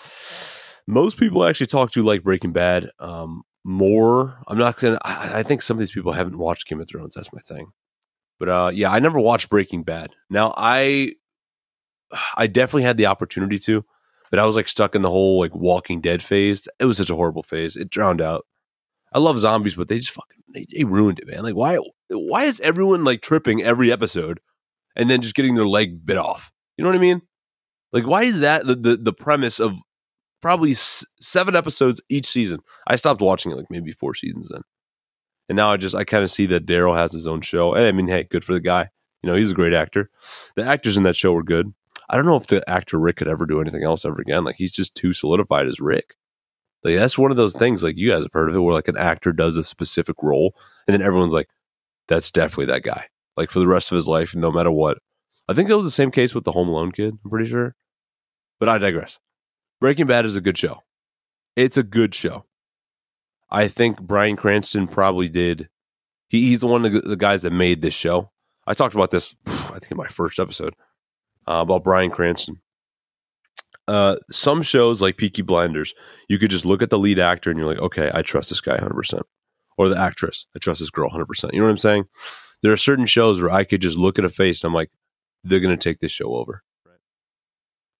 Most 0.86 1.18
people 1.18 1.44
actually 1.44 1.68
talk 1.68 1.92
to 1.92 2.02
like 2.02 2.22
Breaking 2.22 2.52
Bad 2.52 2.90
um, 2.98 3.42
more. 3.64 4.38
I'm 4.48 4.58
not 4.58 4.78
gonna. 4.78 4.98
I, 5.04 5.38
I, 5.38 5.42
think 5.42 5.62
some 5.62 5.76
of 5.76 5.78
these 5.78 5.92
people 5.92 6.12
haven't 6.12 6.38
watched 6.38 6.68
Game 6.68 6.80
of 6.80 6.88
Thrones. 6.88 7.14
That's 7.14 7.32
my 7.32 7.40
thing. 7.40 7.72
But 8.38 8.48
uh, 8.48 8.70
yeah, 8.74 8.90
I 8.90 8.98
never 8.98 9.20
watched 9.20 9.50
Breaking 9.50 9.82
Bad. 9.82 10.10
Now 10.28 10.52
I, 10.56 11.14
I 12.36 12.46
definitely 12.46 12.82
had 12.82 12.96
the 12.96 13.06
opportunity 13.06 13.58
to, 13.60 13.84
but 14.30 14.38
I 14.38 14.46
was 14.46 14.56
like 14.56 14.68
stuck 14.68 14.94
in 14.94 15.02
the 15.02 15.10
whole 15.10 15.38
like 15.40 15.54
Walking 15.54 16.00
Dead 16.00 16.22
phase. 16.22 16.68
It 16.78 16.84
was 16.84 16.96
such 16.96 17.10
a 17.10 17.16
horrible 17.16 17.42
phase. 17.42 17.76
It 17.76 17.90
drowned 17.90 18.20
out. 18.20 18.46
I 19.12 19.18
love 19.18 19.38
zombies, 19.38 19.74
but 19.74 19.88
they 19.88 19.98
just 19.98 20.12
fucking 20.12 20.42
they, 20.52 20.66
they 20.72 20.84
ruined 20.84 21.18
it, 21.18 21.26
man. 21.26 21.42
Like 21.42 21.54
why? 21.54 21.78
Why 22.10 22.44
is 22.44 22.60
everyone 22.60 23.04
like 23.04 23.22
tripping 23.22 23.62
every 23.62 23.92
episode, 23.92 24.40
and 24.96 25.10
then 25.10 25.20
just 25.20 25.34
getting 25.34 25.54
their 25.54 25.66
leg 25.66 26.04
bit 26.04 26.16
off? 26.16 26.50
You 26.76 26.84
know 26.84 26.90
what 26.90 26.96
I 26.96 27.00
mean? 27.00 27.22
Like, 27.92 28.06
why 28.06 28.22
is 28.22 28.40
that 28.40 28.66
the 28.66 28.74
the, 28.76 28.96
the 28.96 29.12
premise 29.12 29.58
of 29.58 29.76
probably 30.40 30.72
s- 30.72 31.04
seven 31.20 31.56
episodes 31.56 32.00
each 32.08 32.26
season? 32.26 32.60
I 32.86 32.96
stopped 32.96 33.20
watching 33.20 33.52
it 33.52 33.56
like 33.56 33.70
maybe 33.70 33.92
four 33.92 34.14
seasons 34.14 34.48
then, 34.48 34.62
and 35.48 35.56
now 35.56 35.72
I 35.72 35.76
just 35.76 35.96
I 35.96 36.04
kind 36.04 36.22
of 36.22 36.30
see 36.30 36.46
that 36.46 36.66
Daryl 36.66 36.96
has 36.96 37.12
his 37.12 37.26
own 37.26 37.40
show. 37.40 37.74
And 37.74 37.86
I 37.86 37.92
mean, 37.92 38.08
hey, 38.08 38.24
good 38.24 38.44
for 38.44 38.52
the 38.52 38.60
guy. 38.60 38.90
You 39.22 39.28
know, 39.28 39.36
he's 39.36 39.50
a 39.50 39.54
great 39.54 39.74
actor. 39.74 40.08
The 40.56 40.64
actors 40.64 40.96
in 40.96 41.02
that 41.02 41.16
show 41.16 41.32
were 41.32 41.42
good. 41.42 41.74
I 42.10 42.16
don't 42.16 42.26
know 42.26 42.36
if 42.36 42.48
the 42.48 42.68
actor 42.68 42.98
Rick 42.98 43.16
could 43.18 43.28
ever 43.28 43.46
do 43.46 43.60
anything 43.60 43.84
else 43.84 44.04
ever 44.04 44.20
again. 44.20 44.42
Like 44.42 44.56
he's 44.56 44.72
just 44.72 44.96
too 44.96 45.12
solidified 45.12 45.68
as 45.68 45.78
Rick. 45.78 46.16
Like 46.82 46.96
that's 46.96 47.16
one 47.16 47.30
of 47.30 47.36
those 47.36 47.54
things. 47.54 47.84
Like 47.84 47.96
you 47.96 48.10
guys 48.10 48.24
have 48.24 48.32
heard 48.32 48.48
of 48.48 48.56
it, 48.56 48.58
where 48.58 48.74
like 48.74 48.88
an 48.88 48.96
actor 48.96 49.32
does 49.32 49.56
a 49.56 49.62
specific 49.62 50.16
role, 50.20 50.56
and 50.88 50.94
then 50.94 51.02
everyone's 51.02 51.32
like, 51.32 51.48
"That's 52.08 52.32
definitely 52.32 52.66
that 52.66 52.82
guy." 52.82 53.06
Like 53.36 53.52
for 53.52 53.60
the 53.60 53.68
rest 53.68 53.92
of 53.92 53.94
his 53.94 54.08
life, 54.08 54.34
no 54.34 54.50
matter 54.50 54.72
what. 54.72 54.98
I 55.48 55.54
think 55.54 55.68
that 55.68 55.76
was 55.76 55.86
the 55.86 55.92
same 55.92 56.10
case 56.10 56.34
with 56.34 56.42
the 56.42 56.52
Home 56.52 56.68
Alone 56.68 56.90
kid. 56.90 57.16
I'm 57.24 57.30
pretty 57.30 57.48
sure. 57.48 57.76
But 58.58 58.68
I 58.68 58.78
digress. 58.78 59.20
Breaking 59.80 60.06
Bad 60.06 60.24
is 60.24 60.34
a 60.34 60.40
good 60.40 60.58
show. 60.58 60.82
It's 61.54 61.76
a 61.76 61.84
good 61.84 62.12
show. 62.12 62.44
I 63.50 63.68
think 63.68 64.00
Bryan 64.00 64.36
Cranston 64.36 64.88
probably 64.88 65.28
did. 65.28 65.68
He, 66.28 66.48
he's 66.48 66.60
the 66.60 66.66
one 66.66 66.84
of 66.84 66.92
the 67.04 67.16
guys 67.16 67.42
that 67.42 67.52
made 67.52 67.82
this 67.82 67.94
show. 67.94 68.30
I 68.66 68.74
talked 68.74 68.94
about 68.94 69.12
this, 69.12 69.34
I 69.46 69.78
think, 69.78 69.92
in 69.92 69.96
my 69.96 70.08
first 70.08 70.40
episode 70.40 70.74
uh, 71.50 71.62
about 71.62 71.84
Bryan 71.84 72.10
Cranston. 72.10 72.60
Uh, 73.88 74.16
some 74.30 74.62
shows 74.62 75.02
like 75.02 75.16
Peaky 75.16 75.42
Blinders, 75.42 75.94
you 76.28 76.38
could 76.38 76.50
just 76.50 76.64
look 76.64 76.80
at 76.80 76.90
the 76.90 76.98
lead 76.98 77.18
actor 77.18 77.50
and 77.50 77.58
you're 77.58 77.68
like, 77.68 77.80
okay, 77.80 78.10
I 78.14 78.22
trust 78.22 78.50
this 78.50 78.60
guy 78.60 78.76
100%. 78.76 79.22
Or 79.76 79.88
the 79.88 79.98
actress, 79.98 80.46
I 80.54 80.58
trust 80.58 80.80
this 80.80 80.90
girl 80.90 81.10
100%. 81.10 81.52
You 81.52 81.58
know 81.58 81.64
what 81.64 81.70
I'm 81.70 81.78
saying? 81.78 82.04
There 82.62 82.70
are 82.70 82.76
certain 82.76 83.06
shows 83.06 83.40
where 83.40 83.50
I 83.50 83.64
could 83.64 83.80
just 83.80 83.96
look 83.96 84.18
at 84.18 84.24
a 84.24 84.28
face 84.28 84.62
and 84.62 84.68
I'm 84.68 84.74
like, 84.74 84.90
they're 85.42 85.60
going 85.60 85.76
to 85.76 85.82
take 85.82 86.00
this 86.00 86.12
show 86.12 86.34
over. 86.36 86.62
Right. 86.86 86.98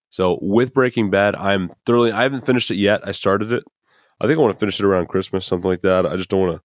So 0.09 0.37
with 0.41 0.73
Breaking 0.73 1.09
Bad, 1.09 1.35
I'm 1.35 1.71
thoroughly. 1.85 2.11
I 2.11 2.21
haven't 2.23 2.45
finished 2.45 2.69
it 2.69 2.75
yet. 2.75 3.05
I 3.05 3.11
started 3.11 3.51
it. 3.51 3.63
I 4.21 4.27
think 4.27 4.37
I 4.37 4.41
want 4.41 4.53
to 4.53 4.59
finish 4.59 4.79
it 4.79 4.85
around 4.85 5.07
Christmas, 5.07 5.47
something 5.47 5.69
like 5.69 5.81
that. 5.81 6.05
I 6.05 6.15
just 6.15 6.29
don't 6.29 6.41
want 6.41 6.57
to 6.57 6.61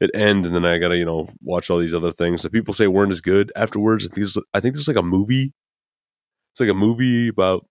it 0.00 0.10
end 0.14 0.46
and 0.46 0.54
then 0.54 0.64
I 0.64 0.78
gotta 0.78 0.96
you 0.96 1.04
know 1.04 1.28
watch 1.42 1.68
all 1.68 1.78
these 1.78 1.92
other 1.92 2.10
things 2.10 2.42
that 2.42 2.52
people 2.52 2.72
say 2.72 2.86
weren't 2.86 3.12
as 3.12 3.20
good 3.20 3.52
afterwards. 3.54 4.06
I 4.06 4.14
think 4.14 4.28
I 4.54 4.60
think 4.60 4.74
there's 4.74 4.88
like 4.88 4.96
a 4.96 5.02
movie. 5.02 5.52
It's 6.60 6.68
like 6.68 6.76
a 6.76 6.78
movie 6.78 7.28
about 7.28 7.66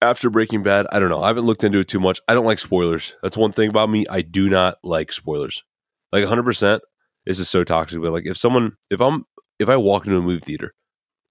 after 0.00 0.30
Breaking 0.30 0.62
Bad, 0.62 0.86
I 0.92 1.00
don't 1.00 1.08
know. 1.08 1.20
I 1.20 1.26
haven't 1.26 1.46
looked 1.46 1.64
into 1.64 1.80
it 1.80 1.88
too 1.88 1.98
much. 1.98 2.20
I 2.28 2.34
don't 2.34 2.46
like 2.46 2.60
spoilers. 2.60 3.16
That's 3.24 3.36
one 3.36 3.52
thing 3.52 3.68
about 3.68 3.90
me. 3.90 4.06
I 4.08 4.20
do 4.20 4.48
not 4.48 4.76
like 4.84 5.12
spoilers. 5.12 5.64
Like 6.12 6.24
100%, 6.24 6.78
this 7.26 7.40
is 7.40 7.48
so 7.48 7.64
toxic. 7.64 8.00
But 8.00 8.12
like 8.12 8.24
if 8.24 8.36
someone, 8.36 8.76
if 8.88 9.00
I'm, 9.00 9.24
if 9.58 9.68
I 9.68 9.74
walk 9.76 10.06
into 10.06 10.16
a 10.16 10.22
movie 10.22 10.38
theater 10.38 10.74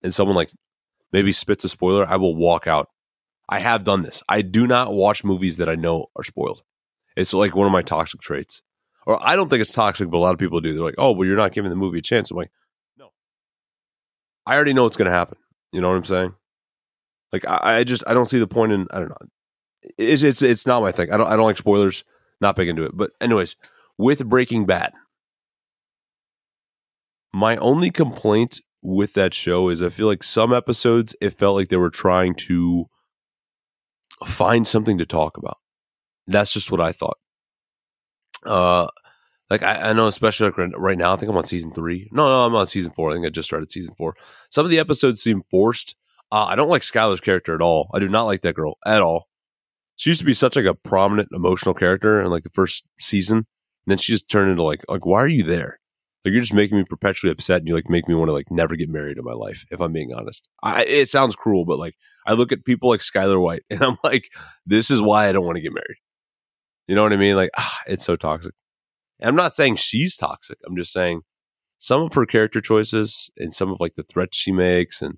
and 0.04 0.14
someone 0.14 0.36
like 0.36 0.52
maybe 1.14 1.32
spits 1.32 1.64
a 1.64 1.70
spoiler, 1.70 2.06
I 2.06 2.18
will 2.18 2.36
walk 2.36 2.68
out. 2.68 2.90
I 3.48 3.60
have 3.60 3.86
done 3.86 4.02
this. 4.02 4.22
I 4.28 4.42
do 4.42 4.68
not 4.68 4.94
watch 4.94 5.24
movies 5.24 5.56
that 5.56 5.70
I 5.70 5.76
know 5.76 6.08
are 6.18 6.26
spoiled. 6.26 6.64
It's 7.16 7.34
like 7.34 7.56
one 7.56 7.66
of 7.66 7.72
my 7.72 7.82
toxic 7.82 8.20
traits. 8.20 8.62
Or 9.06 9.26
I 9.26 9.38
don't 9.38 9.48
think 9.48 9.62
it's 9.62 9.74
toxic, 9.74 10.10
but 10.10 10.18
a 10.18 10.20
lot 10.20 10.34
of 10.34 10.40
people 10.40 10.60
do. 10.60 10.74
They're 10.74 10.84
like, 10.84 10.96
oh, 10.98 11.14
well, 11.14 11.26
you're 11.26 11.38
not 11.38 11.54
giving 11.54 11.70
the 11.70 11.78
movie 11.78 12.00
a 12.00 12.02
chance. 12.02 12.30
I'm 12.30 12.36
like, 12.36 12.52
no. 12.98 13.08
I 14.46 14.56
already 14.56 14.74
know 14.74 14.84
what's 14.84 14.98
going 14.98 15.10
to 15.10 15.16
happen. 15.16 15.38
You 15.72 15.80
know 15.80 15.90
what 15.90 15.98
I'm 15.98 16.04
saying? 16.04 16.34
Like, 17.32 17.46
I, 17.48 17.80
I, 17.80 17.84
just, 17.84 18.04
I 18.08 18.14
don't 18.14 18.30
see 18.30 18.40
the 18.40 18.48
point 18.48 18.72
in, 18.72 18.88
I 18.92 19.00
don't 19.00 19.10
know. 19.10 19.18
It's, 19.98 20.24
it's, 20.24 20.42
it's 20.42 20.66
not 20.66 20.82
my 20.82 20.92
thing. 20.92 21.12
I 21.12 21.18
don't, 21.18 21.28
I 21.28 21.36
don't 21.36 21.46
like 21.46 21.58
spoilers. 21.58 22.04
Not 22.40 22.56
big 22.56 22.70
into 22.70 22.84
it. 22.84 22.92
But, 22.94 23.12
anyways, 23.22 23.56
with 23.98 24.28
Breaking 24.28 24.66
Bad, 24.66 24.94
my 27.34 27.58
only 27.58 27.92
complaint 27.92 28.62
with 28.82 29.14
that 29.14 29.34
show 29.34 29.70
is 29.70 29.82
I 29.82 29.90
feel 29.90 30.08
like 30.08 30.24
some 30.24 30.54
episodes, 30.54 31.16
it 31.22 31.32
felt 31.32 31.56
like 31.56 31.70
they 31.70 31.78
were 31.78 31.90
trying 31.90 32.36
to 32.36 32.88
find 34.26 34.68
something 34.68 34.98
to 34.98 35.06
talk 35.06 35.38
about. 35.38 35.58
That's 36.28 36.54
just 36.54 36.72
what 36.72 36.82
I 36.82 36.92
thought. 36.92 37.18
Uh, 38.46 38.88
like 39.50 39.64
I, 39.64 39.90
I 39.90 39.94
know, 39.94 40.08
especially 40.08 40.48
like 40.48 40.74
right 40.78 40.98
now, 40.98 41.14
I 41.14 41.16
think 41.16 41.30
I'm 41.30 41.38
on 41.38 41.44
season 41.44 41.72
three. 41.74 42.10
No, 42.12 42.26
no, 42.26 42.46
I'm 42.46 42.56
on 42.56 42.68
season 42.68 42.92
four. 42.92 43.12
I 43.12 43.14
think 43.14 43.26
I 43.26 43.30
just 43.30 43.48
started 43.48 43.72
season 43.72 43.94
four. 43.96 44.16
Some 44.50 44.66
of 44.66 44.72
the 44.72 44.80
episodes 44.80 45.22
seem 45.22 45.44
forced. 45.52 45.96
Uh, 46.32 46.46
I 46.46 46.56
don't 46.56 46.70
like 46.70 46.82
Skyler's 46.82 47.20
character 47.20 47.54
at 47.54 47.62
all. 47.62 47.90
I 47.94 48.00
do 48.00 48.08
not 48.08 48.24
like 48.24 48.42
that 48.42 48.56
girl 48.56 48.78
at 48.86 49.02
all. 49.02 49.28
She 49.98 50.10
used 50.10 50.22
to 50.22 50.26
be 50.26 50.34
such 50.34 50.56
like 50.56 50.66
a 50.66 50.74
prominent 50.74 51.30
emotional 51.34 51.76
character 51.76 52.22
in 52.22 52.32
like 52.32 52.44
the 52.44 52.50
first 52.50 52.88
season, 53.00 53.38
and 53.38 53.46
then 53.88 53.98
she 53.98 54.14
just 54.14 54.30
turned 54.30 54.50
into 54.50 54.64
like 54.64 54.84
like 54.90 55.06
why 55.06 55.22
are 55.22 55.28
you 55.28 55.44
there? 55.44 55.80
Like 56.24 56.32
you're 56.32 56.42
just 56.42 56.54
making 56.54 56.78
me 56.78 56.86
perpetually 56.86 57.32
upset, 57.32 57.60
and 57.60 57.68
you 57.68 57.76
like 57.76 57.90
make 57.90 58.08
me 58.08 58.16
want 58.16 58.30
to 58.30 58.34
like 58.34 58.50
never 58.50 58.76
get 58.76 58.90
married 58.90 59.18
in 59.18 59.24
my 59.24 59.34
life. 59.34 59.66
If 59.72 59.82
I'm 59.82 59.92
being 59.92 60.14
honest, 60.14 60.48
I, 60.64 60.84
it 60.86 61.10
sounds 61.10 61.36
cruel, 61.36 61.66
but 61.66 61.80
like 61.80 61.96
I 62.26 62.34
look 62.34 62.52
at 62.52 62.66
people 62.66 62.90
like 62.90 63.02
Skyler 63.02 63.42
White, 63.42 63.64
and 63.70 63.84
I'm 63.84 63.98
like, 64.04 64.30
this 64.66 64.90
is 64.90 65.02
why 65.02 65.28
I 65.28 65.32
don't 65.32 65.46
want 65.46 65.58
to 65.58 65.62
get 65.62 65.74
married. 65.74 65.98
You 66.88 66.96
know 66.96 67.04
what 67.04 67.14
I 67.14 67.18
mean? 67.18 67.36
Like, 67.36 67.52
ah, 67.58 67.80
it's 67.88 68.06
so 68.06 68.16
toxic. 68.16 68.54
And 69.20 69.30
I'm 69.30 69.36
not 69.36 69.56
saying 69.56 69.76
she's 69.76 70.18
toxic. 70.18 70.58
I'm 70.66 70.76
just 70.76 70.92
saying 70.92 71.22
some 71.78 72.02
of 72.02 72.14
her 72.14 72.26
character 72.26 72.62
choices 72.62 73.30
and 73.38 73.54
some 73.54 73.70
of 73.72 73.80
like 73.80 73.94
the 73.96 74.04
threats 74.04 74.38
she 74.38 74.52
makes 74.52 75.02
and 75.02 75.18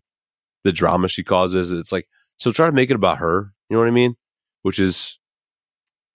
the 0.63 0.71
drama 0.71 1.07
she 1.07 1.23
causes. 1.23 1.71
It's 1.71 1.91
like 1.91 2.07
she'll 2.37 2.53
try 2.53 2.65
to 2.65 2.71
make 2.71 2.89
it 2.89 2.95
about 2.95 3.19
her. 3.19 3.53
You 3.69 3.75
know 3.75 3.79
what 3.79 3.87
I 3.87 3.91
mean? 3.91 4.15
Which 4.61 4.79
is 4.79 5.19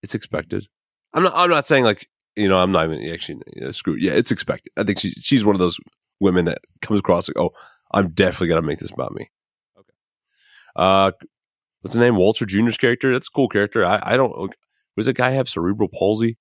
it's 0.03 0.15
expected. 0.15 0.67
I'm 1.15 1.23
not. 1.23 1.33
I'm 1.35 1.51
not 1.51 1.67
saying 1.67 1.85
like 1.85 2.09
you 2.37 2.49
know. 2.49 2.59
I'm 2.59 2.73
not 2.73 2.85
even 2.85 3.09
actually 3.11 3.43
you 3.55 3.65
know, 3.65 3.71
screw. 3.73 3.97
Yeah, 3.97 4.13
it's 4.13 4.31
expected. 4.31 4.73
I 4.77 4.85
think 4.85 4.99
she's 4.99 5.15
she's 5.23 5.45
one 5.45 5.55
of 5.55 5.61
those 5.61 5.79
women 6.21 6.45
that 6.47 6.59
comes 6.83 7.01
across 7.01 7.29
like, 7.29 7.39
oh, 7.39 7.51
I'm 7.93 8.11
definitely 8.11 8.49
gonna 8.49 8.63
make 8.63 8.79
this 8.79 8.91
about 8.91 9.13
me. 9.13 9.31
Okay. 9.79 9.93
Uh, 10.77 11.13
what's 11.81 11.95
the 11.95 12.01
name? 12.01 12.17
Walter 12.17 12.47
Jr.'s 12.47 12.77
character. 12.77 13.13
That's 13.13 13.29
a 13.29 13.35
cool 13.35 13.49
character. 13.49 13.85
I 13.85 14.01
I 14.03 14.17
don't. 14.17 14.55
Does 14.97 15.07
that 15.07 15.17
guy 15.17 15.31
have 15.31 15.49
cerebral 15.49 15.89
palsy? 15.89 16.37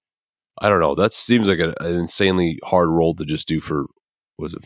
I 0.60 0.70
don't 0.70 0.80
know. 0.80 0.96
That 0.96 1.14
seems 1.14 1.48
like 1.48 1.60
a, 1.60 1.76
an 1.80 1.96
insanely 1.96 2.60
hard 2.64 2.90
role 2.90 3.14
to 3.16 3.26
just 3.26 3.48
do 3.48 3.60
for 3.60 3.86
was 4.38 4.54
it 4.54 4.66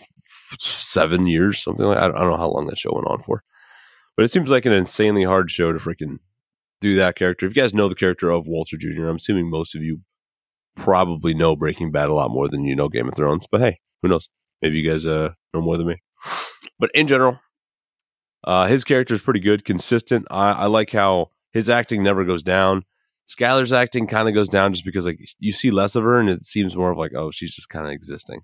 seven 0.60 1.28
years, 1.28 1.62
something 1.62 1.86
like. 1.86 1.98
I 1.98 2.08
don't, 2.08 2.16
I 2.16 2.20
don't 2.22 2.32
know 2.32 2.38
how 2.38 2.50
long 2.50 2.68
that 2.68 2.78
show 2.78 2.92
went 2.94 3.08
on 3.08 3.22
for, 3.22 3.44
but 4.16 4.24
it 4.24 4.32
seems 4.32 4.50
like 4.50 4.66
an 4.66 4.74
insanely 4.74 5.24
hard 5.24 5.52
show 5.52 5.72
to 5.72 5.80
freaking 5.80 6.18
do 6.80 6.96
that 6.96 7.16
character. 7.16 7.46
If 7.46 7.56
you 7.56 7.62
guys 7.62 7.74
know 7.74 7.88
the 7.88 7.96
character 7.96 8.30
of 8.30 8.48
Walter 8.48 8.78
Jr., 8.78 9.08
I'm 9.08 9.16
assuming 9.16 9.50
most 9.50 9.76
of 9.76 9.84
you 9.84 10.02
probably 10.76 11.34
know 11.34 11.56
Breaking 11.56 11.92
Bad 11.92 12.10
a 12.10 12.14
lot 12.14 12.32
more 12.32 12.48
than 12.48 12.66
you 12.66 12.76
know 12.76 12.90
Game 12.90 13.08
of 13.08 13.16
Thrones. 13.16 13.48
But 13.50 13.62
hey, 13.62 13.80
who 14.02 14.10
knows? 14.10 14.30
Maybe 14.62 14.80
you 14.80 14.90
guys 14.90 15.06
uh, 15.06 15.34
know 15.54 15.62
more 15.62 15.78
than 15.78 15.88
me. 15.88 16.02
But 16.80 16.92
in 16.94 17.08
general, 17.08 17.40
uh, 18.44 18.68
his 18.68 18.84
character 18.84 19.14
is 19.14 19.22
pretty 19.22 19.40
good, 19.40 19.66
consistent. 19.66 20.26
I, 20.32 20.52
I 20.52 20.66
like 20.66 20.92
how 20.92 21.30
his 21.52 21.70
acting 21.70 22.04
never 22.04 22.24
goes 22.26 22.44
down. 22.44 22.84
Skyler's 23.28 23.72
acting 23.72 24.08
kind 24.08 24.28
of 24.28 24.34
goes 24.34 24.50
down 24.50 24.74
just 24.74 24.84
because 24.84 25.06
like 25.06 25.20
you 25.40 25.52
see 25.52 25.72
less 25.72 25.96
of 25.96 26.04
her 26.04 26.20
and 26.20 26.30
it 26.30 26.44
seems 26.44 26.76
more 26.76 26.92
of 26.92 26.98
like 26.98 27.14
oh 27.16 27.32
she's 27.32 27.56
just 27.56 27.70
kind 27.70 27.86
of 27.86 27.92
existing. 27.92 28.42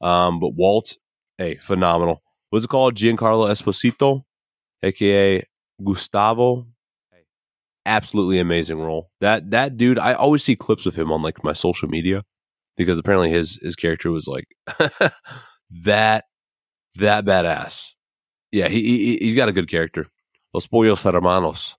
Um, 0.00 0.38
but 0.40 0.54
Walt, 0.54 0.98
hey, 1.38 1.56
phenomenal. 1.56 2.22
What's 2.50 2.64
it 2.64 2.68
called? 2.68 2.94
Giancarlo 2.94 3.48
Esposito, 3.48 4.22
aka 4.82 5.42
Gustavo. 5.82 6.66
Absolutely 7.86 8.38
amazing 8.38 8.80
role. 8.80 9.10
That 9.20 9.50
that 9.50 9.76
dude, 9.76 9.98
I 9.98 10.14
always 10.14 10.42
see 10.42 10.56
clips 10.56 10.86
of 10.86 10.96
him 10.96 11.12
on 11.12 11.22
like 11.22 11.44
my 11.44 11.52
social 11.52 11.88
media 11.88 12.24
because 12.76 12.98
apparently 12.98 13.30
his 13.30 13.58
his 13.62 13.76
character 13.76 14.10
was 14.10 14.26
like 14.26 14.46
that 15.70 16.24
that 16.96 17.24
badass. 17.24 17.94
Yeah, 18.52 18.68
he, 18.68 18.82
he 18.82 19.16
he's 19.18 19.36
got 19.36 19.48
a 19.48 19.52
good 19.52 19.68
character. 19.68 20.06
Los 20.54 20.66
Pollos 20.66 21.02
Hermanos, 21.02 21.76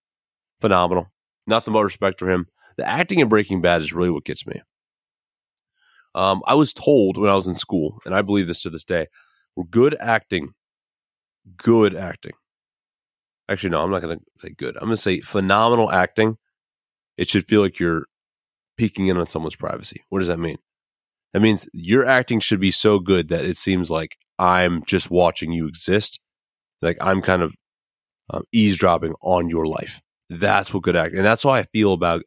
phenomenal. 0.59 1.07
Nothing 1.47 1.73
but 1.73 1.83
respect 1.83 2.19
for 2.19 2.29
him. 2.29 2.47
The 2.77 2.87
acting 2.87 3.19
in 3.19 3.29
Breaking 3.29 3.61
Bad 3.61 3.81
is 3.81 3.93
really 3.93 4.09
what 4.09 4.25
gets 4.25 4.45
me. 4.45 4.61
Um, 6.13 6.41
I 6.45 6.55
was 6.55 6.73
told 6.73 7.17
when 7.17 7.29
I 7.29 7.35
was 7.35 7.47
in 7.47 7.55
school, 7.55 7.99
and 8.05 8.13
I 8.13 8.21
believe 8.21 8.47
this 8.47 8.61
to 8.63 8.69
this 8.69 8.85
day, 8.85 9.07
good 9.63 9.95
acting, 9.99 10.53
good 11.57 11.95
acting. 11.95 12.33
Actually, 13.47 13.69
no, 13.69 13.83
I'm 13.83 13.91
not 13.91 14.01
going 14.01 14.17
to 14.17 14.23
say 14.39 14.53
good. 14.57 14.75
I'm 14.75 14.85
going 14.85 14.95
to 14.95 15.01
say 15.01 15.21
phenomenal 15.21 15.91
acting. 15.91 16.37
It 17.17 17.29
should 17.29 17.47
feel 17.47 17.61
like 17.61 17.79
you're 17.79 18.05
peeking 18.77 19.07
in 19.07 19.17
on 19.17 19.29
someone's 19.29 19.55
privacy. 19.55 20.03
What 20.09 20.19
does 20.19 20.27
that 20.27 20.39
mean? 20.39 20.57
That 21.33 21.41
means 21.41 21.67
your 21.73 22.05
acting 22.05 22.39
should 22.39 22.59
be 22.59 22.71
so 22.71 22.99
good 22.99 23.29
that 23.29 23.45
it 23.45 23.57
seems 23.57 23.91
like 23.91 24.17
I'm 24.39 24.83
just 24.85 25.11
watching 25.11 25.51
you 25.51 25.67
exist. 25.67 26.19
Like 26.81 26.97
I'm 27.01 27.21
kind 27.21 27.41
of 27.41 27.53
um, 28.29 28.43
eavesdropping 28.51 29.13
on 29.21 29.49
your 29.49 29.65
life. 29.65 30.01
That's 30.29 30.73
what 30.73 30.83
good 30.83 30.95
acting, 30.95 31.19
and 31.19 31.25
that's 31.25 31.43
how 31.43 31.51
I 31.51 31.63
feel 31.63 31.93
about 31.93 32.23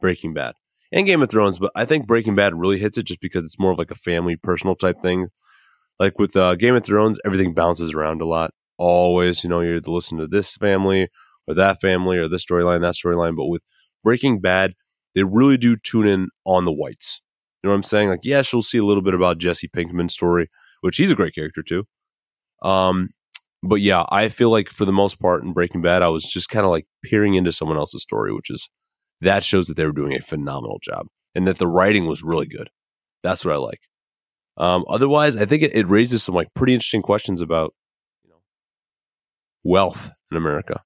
Breaking 0.00 0.32
Bad 0.32 0.54
and 0.92 1.06
Game 1.06 1.20
of 1.20 1.28
Thrones. 1.28 1.58
But 1.58 1.72
I 1.74 1.84
think 1.84 2.06
Breaking 2.06 2.34
Bad 2.34 2.54
really 2.54 2.78
hits 2.78 2.96
it 2.96 3.04
just 3.04 3.20
because 3.20 3.44
it's 3.44 3.58
more 3.58 3.72
of 3.72 3.78
like 3.78 3.90
a 3.90 3.96
family, 3.96 4.36
personal 4.36 4.76
type 4.76 5.02
thing. 5.02 5.28
Like 5.98 6.18
with 6.18 6.36
uh, 6.36 6.56
Game 6.56 6.74
of 6.74 6.84
Thrones, 6.84 7.18
everything 7.24 7.54
bounces 7.54 7.94
around 7.94 8.20
a 8.20 8.26
lot. 8.26 8.50
Always, 8.78 9.44
you 9.44 9.50
know, 9.50 9.60
you're 9.60 9.80
to 9.80 9.90
listen 9.92 10.18
to 10.18 10.26
this 10.26 10.56
family 10.56 11.08
or 11.46 11.54
that 11.54 11.80
family 11.80 12.18
or 12.18 12.28
this 12.28 12.44
storyline, 12.44 12.80
that 12.80 12.94
storyline. 12.94 13.36
But 13.36 13.46
with 13.46 13.62
Breaking 14.02 14.40
Bad, 14.40 14.74
they 15.14 15.22
really 15.22 15.56
do 15.56 15.76
tune 15.76 16.06
in 16.06 16.28
on 16.44 16.64
the 16.64 16.72
whites. 16.72 17.22
You 17.62 17.68
know 17.68 17.72
what 17.72 17.76
I'm 17.76 17.82
saying? 17.84 18.08
Like, 18.08 18.24
yes, 18.24 18.52
you'll 18.52 18.62
see 18.62 18.78
a 18.78 18.84
little 18.84 19.02
bit 19.02 19.14
about 19.14 19.38
Jesse 19.38 19.68
Pinkman's 19.68 20.12
story, 20.12 20.50
which 20.80 20.96
he's 20.96 21.10
a 21.10 21.14
great 21.14 21.34
character 21.34 21.62
too. 21.62 21.84
Um, 22.62 23.10
but 23.62 23.76
yeah, 23.76 24.04
I 24.10 24.28
feel 24.28 24.50
like 24.50 24.68
for 24.68 24.84
the 24.84 24.92
most 24.92 25.18
part 25.20 25.42
in 25.42 25.52
Breaking 25.52 25.80
Bad, 25.80 26.02
I 26.02 26.08
was 26.08 26.24
just 26.24 26.50
kind 26.50 26.66
of 26.66 26.70
like 26.70 26.86
peering 27.02 27.34
into 27.34 27.52
someone 27.52 27.78
else's 27.78 28.02
story, 28.02 28.34
which 28.34 28.50
is 28.50 28.68
that 29.22 29.44
shows 29.44 29.68
that 29.68 29.76
they 29.76 29.86
were 29.86 29.92
doing 29.92 30.14
a 30.14 30.20
phenomenal 30.20 30.78
job 30.82 31.06
and 31.34 31.46
that 31.48 31.58
the 31.58 31.66
writing 31.66 32.06
was 32.06 32.22
really 32.22 32.46
good. 32.46 32.68
That's 33.22 33.44
what 33.44 33.54
I 33.54 33.58
like. 33.58 33.80
Um, 34.56 34.84
otherwise, 34.88 35.36
I 35.36 35.44
think 35.46 35.62
it, 35.62 35.74
it 35.74 35.88
raises 35.88 36.22
some 36.22 36.34
like 36.34 36.52
pretty 36.54 36.74
interesting 36.74 37.02
questions 37.02 37.40
about 37.40 37.74
you 38.22 38.30
know 38.30 38.40
wealth 39.64 40.12
in 40.30 40.36
America, 40.36 40.82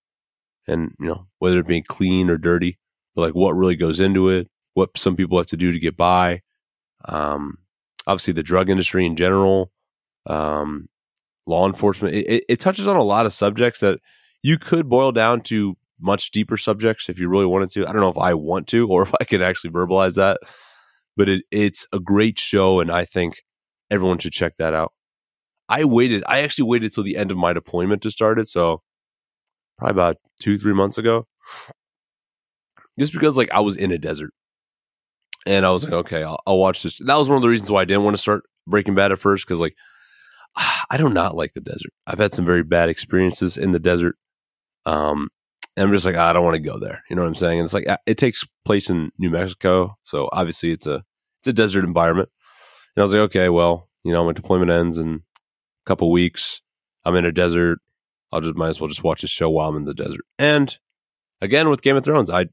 and 0.67 0.95
you 0.99 1.07
know 1.07 1.27
whether 1.39 1.59
it 1.59 1.67
being 1.67 1.85
clean 1.87 2.31
or 2.31 2.39
dirty, 2.39 2.79
but 3.15 3.23
like 3.23 3.35
what 3.35 3.53
really 3.53 3.77
goes 3.77 4.01
into 4.01 4.29
it, 4.29 4.49
what 4.75 4.97
some 4.97 5.17
people 5.17 5.39
have 5.39 5.47
to 5.49 5.57
do 5.57 5.73
to 5.73 5.79
get 5.79 5.97
by. 5.97 6.41
Um, 7.05 7.59
obviously, 8.07 8.33
the 8.33 8.43
drug 8.43 8.71
industry 8.71 9.05
in 9.05 9.17
general, 9.17 9.71
um, 10.27 10.89
law 11.47 11.67
enforcement. 11.67 12.15
It, 12.15 12.45
it, 12.49 12.61
touches 12.61 12.87
on 12.87 12.97
a 12.97 13.03
lot 13.03 13.27
of 13.27 13.33
subjects 13.33 13.81
that 13.81 14.01
you 14.43 14.59
could 14.59 14.89
boil 14.89 15.13
down 15.13 15.43
to 15.43 15.77
much 16.01 16.31
deeper 16.31 16.57
subjects 16.57 17.09
if 17.09 17.19
you 17.19 17.29
really 17.29 17.47
wanted 17.47 17.71
to. 17.71 17.87
I 17.87 17.93
don't 17.93 18.01
know 18.01 18.09
if 18.09 18.19
I 18.19 18.35
want 18.35 18.67
to 18.69 18.89
or 18.89 19.03
if 19.05 19.13
I 19.21 19.25
could 19.25 19.43
actually 19.43 19.71
verbalize 19.71 20.15
that, 20.15 20.39
but 21.17 21.29
it, 21.29 21.45
it's 21.51 21.87
a 21.93 22.01
great 22.01 22.39
show, 22.39 22.81
and 22.81 22.91
I 22.91 23.05
think 23.05 23.43
everyone 23.91 24.19
should 24.19 24.33
check 24.33 24.57
that 24.57 24.75
out. 24.75 24.93
I 25.69 25.85
waited. 25.85 26.25
I 26.27 26.41
actually 26.41 26.69
waited 26.69 26.93
till 26.93 27.05
the 27.05 27.17
end 27.17 27.31
of 27.31 27.37
my 27.37 27.53
deployment 27.53 28.03
to 28.03 28.11
start 28.11 28.39
it, 28.39 28.49
so 28.49 28.83
probably 29.77 29.93
about 29.93 30.17
two, 30.41 30.57
three 30.57 30.73
months 30.73 30.99
ago. 30.99 31.27
Just 32.99 33.13
because, 33.13 33.37
like, 33.37 33.51
I 33.53 33.61
was 33.61 33.77
in 33.77 33.93
a 33.93 33.99
desert, 33.99 34.33
and 35.47 35.65
I 35.65 35.71
was 35.71 35.85
like, 35.85 35.93
okay, 35.93 36.23
I'll, 36.23 36.41
I'll 36.47 36.59
watch 36.59 36.83
this. 36.83 36.99
That 36.99 37.17
was 37.17 37.29
one 37.29 37.37
of 37.37 37.43
the 37.43 37.49
reasons 37.49 37.71
why 37.71 37.83
I 37.83 37.85
didn't 37.85 38.05
want 38.05 38.17
to 38.17 38.21
start 38.21 38.45
Breaking 38.67 38.95
Bad 38.95 39.13
at 39.13 39.19
first, 39.19 39.47
because 39.47 39.61
like 39.61 39.75
I 40.91 40.97
do 40.97 41.09
not 41.09 41.37
like 41.37 41.53
the 41.53 41.61
desert. 41.61 41.93
I've 42.07 42.19
had 42.19 42.35
some 42.35 42.45
very 42.47 42.63
bad 42.63 42.89
experiences 42.89 43.57
in 43.57 43.73
the 43.73 43.79
desert. 43.79 44.17
Um, 44.87 45.29
and 45.77 45.87
I'm 45.87 45.93
just 45.93 46.07
like, 46.07 46.17
I 46.17 46.33
don't 46.33 46.45
want 46.45 46.57
to 46.57 46.63
go 46.63 46.79
there. 46.79 47.03
You 47.09 47.17
know 47.17 47.23
what 47.23 47.29
I'm 47.29 47.35
saying? 47.35 47.61
And 47.61 47.65
it's 47.65 47.75
like 47.75 47.87
it 48.07 48.19
takes 48.19 48.45
place 48.65 48.91
in 48.91 49.11
New 49.19 49.31
Mexico, 49.31 49.97
so 50.03 50.29
obviously 50.33 50.73
it's 50.73 50.87
a 50.87 51.05
it's 51.41 51.49
a 51.49 51.53
desert 51.53 51.85
environment. 51.85 52.31
And 52.99 53.03
I 53.03 53.05
was 53.05 53.13
like, 53.13 53.21
okay, 53.21 53.49
well, 53.49 53.89
you 54.03 54.11
know, 54.11 54.25
my 54.25 54.33
deployment 54.33 54.73
ends 54.73 54.99
in 54.99 55.15
a 55.15 55.87
couple 55.87 56.11
weeks. 56.11 56.63
I'm 57.05 57.15
in 57.15 57.25
a 57.25 57.31
desert. 57.31 57.79
I'll 58.33 58.41
just 58.41 58.57
might 58.57 58.71
as 58.71 58.81
well 58.81 58.89
just 58.89 59.05
watch 59.05 59.21
this 59.21 59.31
show 59.31 59.49
while 59.49 59.69
I'm 59.69 59.77
in 59.77 59.85
the 59.85 59.95
desert. 59.95 60.23
And 60.37 60.77
again 61.41 61.69
with 61.69 61.83
Game 61.83 61.95
of 61.95 62.03
Thrones, 62.03 62.29
I 62.29 62.47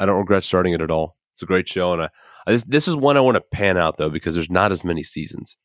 I 0.00 0.06
don't 0.06 0.18
regret 0.18 0.42
starting 0.42 0.72
it 0.72 0.80
at 0.80 0.90
all. 0.90 1.16
It's 1.30 1.44
a 1.44 1.46
great 1.46 1.68
show, 1.68 1.92
and 1.92 2.02
I, 2.02 2.08
I 2.44 2.50
this, 2.50 2.64
this 2.64 2.88
is 2.88 2.96
one 2.96 3.16
I 3.16 3.20
want 3.20 3.36
to 3.36 3.40
pan 3.40 3.78
out 3.78 3.98
though 3.98 4.10
because 4.10 4.34
there's 4.34 4.50
not 4.50 4.72
as 4.72 4.82
many 4.82 5.04
seasons, 5.04 5.56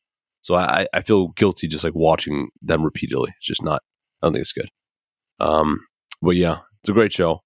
so 0.42 0.54
I 0.54 0.86
I 0.94 1.00
feel 1.00 1.30
guilty 1.30 1.66
just 1.66 1.82
like 1.82 1.96
watching 1.96 2.50
them 2.62 2.84
repeatedly. 2.84 3.32
It's 3.38 3.48
just 3.48 3.64
not. 3.64 3.82
I 4.22 4.26
don't 4.26 4.32
think 4.32 4.42
it's 4.42 4.52
good. 4.52 4.70
Um, 5.40 5.80
but 6.22 6.36
yeah, 6.36 6.60
it's 6.82 6.88
a 6.88 6.92
great 6.92 7.12
show. 7.12 7.42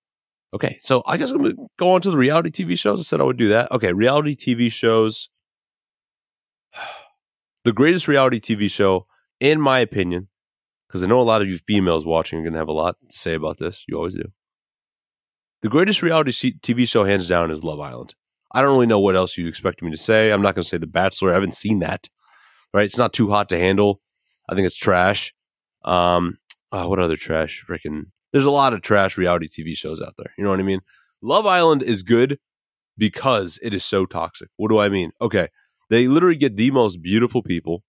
Okay, 0.52 0.76
so 0.82 1.02
I 1.06 1.16
guess 1.16 1.30
I'm 1.30 1.38
gonna 1.38 1.54
go 1.78 1.94
on 1.94 2.02
to 2.02 2.10
the 2.10 2.18
reality 2.18 2.50
TV 2.50 2.78
shows. 2.78 3.00
I 3.00 3.04
said 3.04 3.22
I 3.22 3.24
would 3.24 3.38
do 3.38 3.48
that. 3.48 3.72
Okay, 3.72 3.94
reality 3.94 4.36
TV 4.36 4.70
shows. 4.70 5.30
The 7.64 7.72
greatest 7.72 8.08
reality 8.08 8.40
TV 8.40 8.68
show, 8.68 9.06
in 9.38 9.60
my 9.60 9.78
opinion, 9.78 10.26
because 10.88 11.04
I 11.04 11.06
know 11.06 11.20
a 11.20 11.22
lot 11.22 11.42
of 11.42 11.48
you 11.48 11.58
females 11.58 12.04
watching 12.04 12.40
are 12.40 12.42
going 12.42 12.54
to 12.54 12.58
have 12.58 12.66
a 12.66 12.72
lot 12.72 12.96
to 13.08 13.16
say 13.16 13.34
about 13.34 13.58
this. 13.58 13.84
You 13.86 13.96
always 13.96 14.16
do. 14.16 14.32
The 15.60 15.68
greatest 15.68 16.02
reality 16.02 16.32
TV 16.58 16.88
show, 16.88 17.04
hands 17.04 17.28
down, 17.28 17.52
is 17.52 17.62
Love 17.62 17.78
Island. 17.78 18.16
I 18.52 18.62
don't 18.62 18.72
really 18.72 18.86
know 18.86 18.98
what 18.98 19.14
else 19.14 19.38
you 19.38 19.46
expect 19.46 19.80
me 19.80 19.92
to 19.92 19.96
say. 19.96 20.32
I'm 20.32 20.42
not 20.42 20.56
going 20.56 20.64
to 20.64 20.68
say 20.68 20.76
The 20.76 20.88
Bachelor. 20.88 21.30
I 21.30 21.34
haven't 21.34 21.54
seen 21.54 21.78
that. 21.78 22.08
Right? 22.74 22.84
It's 22.84 22.98
not 22.98 23.12
too 23.12 23.30
hot 23.30 23.48
to 23.50 23.58
handle. 23.58 24.00
I 24.48 24.56
think 24.56 24.66
it's 24.66 24.76
trash. 24.76 25.32
Um, 25.84 26.38
oh, 26.72 26.88
what 26.88 26.98
other 26.98 27.16
trash? 27.16 27.64
Freaking, 27.64 28.06
there's 28.32 28.44
a 28.44 28.50
lot 28.50 28.74
of 28.74 28.82
trash 28.82 29.16
reality 29.16 29.46
TV 29.46 29.76
shows 29.76 30.02
out 30.02 30.14
there. 30.18 30.32
You 30.36 30.42
know 30.42 30.50
what 30.50 30.58
I 30.58 30.64
mean? 30.64 30.80
Love 31.22 31.46
Island 31.46 31.82
is 31.82 32.02
good 32.02 32.40
because 32.98 33.58
it 33.62 33.72
is 33.72 33.84
so 33.84 34.04
toxic. 34.04 34.48
What 34.56 34.68
do 34.68 34.78
I 34.78 34.88
mean? 34.88 35.12
Okay, 35.20 35.48
they 35.92 36.08
literally 36.08 36.36
get 36.36 36.56
the 36.56 36.70
most 36.70 37.02
beautiful 37.02 37.42
people 37.42 37.82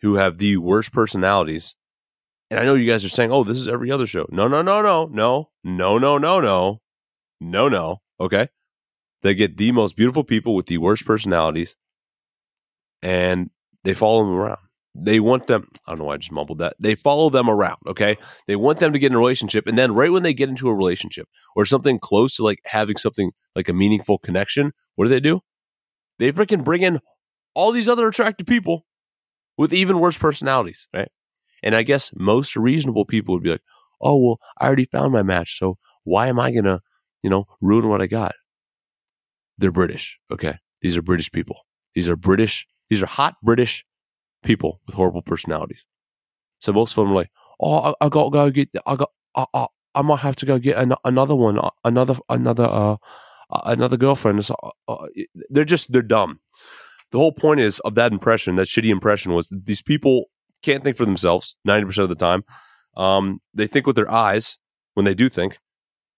who 0.00 0.16
have 0.16 0.38
the 0.38 0.56
worst 0.56 0.92
personalities. 0.92 1.76
And 2.50 2.58
I 2.58 2.64
know 2.64 2.74
you 2.74 2.90
guys 2.90 3.04
are 3.04 3.08
saying, 3.08 3.30
"Oh, 3.30 3.44
this 3.44 3.60
is 3.60 3.68
every 3.68 3.92
other 3.92 4.06
show." 4.06 4.26
No, 4.30 4.48
no, 4.48 4.62
no, 4.62 4.82
no, 4.82 5.06
no, 5.06 5.50
no, 5.62 5.98
no, 5.98 6.18
no, 6.18 6.40
no, 6.40 6.80
no, 7.40 7.68
no. 7.68 7.98
Okay, 8.18 8.48
they 9.22 9.34
get 9.34 9.56
the 9.58 9.72
most 9.72 9.96
beautiful 9.96 10.24
people 10.24 10.56
with 10.56 10.66
the 10.66 10.78
worst 10.78 11.06
personalities, 11.06 11.76
and 13.00 13.50
they 13.84 13.94
follow 13.94 14.24
them 14.24 14.34
around. 14.34 14.58
They 14.96 15.20
want 15.20 15.46
them. 15.46 15.68
I 15.86 15.92
don't 15.92 16.00
know 16.00 16.04
why 16.06 16.14
I 16.14 16.18
just 16.18 16.32
mumbled 16.32 16.58
that. 16.58 16.74
They 16.80 16.96
follow 16.96 17.30
them 17.30 17.48
around. 17.48 17.78
Okay, 17.86 18.18
they 18.48 18.56
want 18.56 18.80
them 18.80 18.92
to 18.92 18.98
get 18.98 19.12
in 19.12 19.16
a 19.16 19.18
relationship, 19.18 19.68
and 19.68 19.78
then 19.78 19.94
right 19.94 20.10
when 20.12 20.24
they 20.24 20.34
get 20.34 20.48
into 20.48 20.68
a 20.68 20.74
relationship 20.74 21.28
or 21.54 21.64
something 21.64 22.00
close 22.00 22.36
to 22.36 22.44
like 22.44 22.58
having 22.64 22.96
something 22.96 23.30
like 23.54 23.68
a 23.68 23.72
meaningful 23.72 24.18
connection, 24.18 24.72
what 24.96 25.04
do 25.04 25.10
they 25.10 25.20
do? 25.20 25.40
They 26.22 26.30
freaking 26.30 26.62
bring 26.62 26.82
in 26.82 27.00
all 27.52 27.72
these 27.72 27.88
other 27.88 28.06
attractive 28.06 28.46
people 28.46 28.86
with 29.58 29.72
even 29.72 29.98
worse 29.98 30.16
personalities, 30.16 30.86
right? 30.94 31.08
And 31.64 31.74
I 31.74 31.82
guess 31.82 32.12
most 32.14 32.54
reasonable 32.54 33.04
people 33.04 33.34
would 33.34 33.42
be 33.42 33.50
like, 33.50 33.62
oh, 34.00 34.16
well, 34.16 34.40
I 34.60 34.66
already 34.66 34.84
found 34.84 35.12
my 35.12 35.24
match. 35.24 35.58
So 35.58 35.78
why 36.04 36.28
am 36.28 36.38
I 36.38 36.52
going 36.52 36.62
to, 36.62 36.80
you 37.24 37.30
know, 37.30 37.46
ruin 37.60 37.88
what 37.88 38.00
I 38.00 38.06
got? 38.06 38.36
They're 39.58 39.72
British. 39.72 40.20
Okay. 40.30 40.58
These 40.80 40.96
are 40.96 41.02
British 41.02 41.32
people. 41.32 41.66
These 41.96 42.08
are 42.08 42.14
British. 42.14 42.68
These 42.88 43.02
are 43.02 43.06
hot 43.06 43.34
British 43.42 43.84
people 44.44 44.80
with 44.86 44.94
horrible 44.94 45.22
personalities. 45.22 45.88
So 46.60 46.72
most 46.72 46.92
of 46.92 47.02
them 47.04 47.14
are 47.14 47.16
like, 47.16 47.30
oh, 47.58 47.94
I, 48.00 48.06
I 48.06 48.08
got 48.08 48.24
to 48.26 48.30
go 48.30 48.48
get, 48.50 48.68
I 48.86 48.94
got, 48.94 49.10
I, 49.34 49.44
I, 49.54 49.66
I 49.96 50.02
might 50.02 50.20
have 50.20 50.36
to 50.36 50.46
go 50.46 50.60
get 50.60 50.78
an, 50.78 50.94
another 51.04 51.34
one, 51.34 51.58
another, 51.84 52.14
another, 52.28 52.64
uh, 52.64 52.96
another 53.64 53.96
girlfriend. 53.96 54.48
Uh, 54.62 54.70
uh, 54.88 55.06
they're 55.50 55.64
just, 55.64 55.92
they're 55.92 56.02
dumb 56.02 56.40
the 57.12 57.18
whole 57.18 57.32
point 57.32 57.60
is 57.60 57.78
of 57.80 57.94
that 57.94 58.10
impression, 58.10 58.56
that 58.56 58.66
shitty 58.66 58.90
impression 58.90 59.32
was 59.32 59.48
these 59.52 59.82
people 59.82 60.24
can't 60.62 60.82
think 60.82 60.96
for 60.96 61.04
themselves 61.04 61.54
90% 61.68 61.98
of 61.98 62.08
the 62.08 62.14
time. 62.14 62.42
Um, 62.96 63.40
they 63.54 63.66
think 63.66 63.86
with 63.86 63.96
their 63.96 64.10
eyes 64.10 64.58
when 64.94 65.04
they 65.04 65.14
do 65.14 65.28
think, 65.28 65.58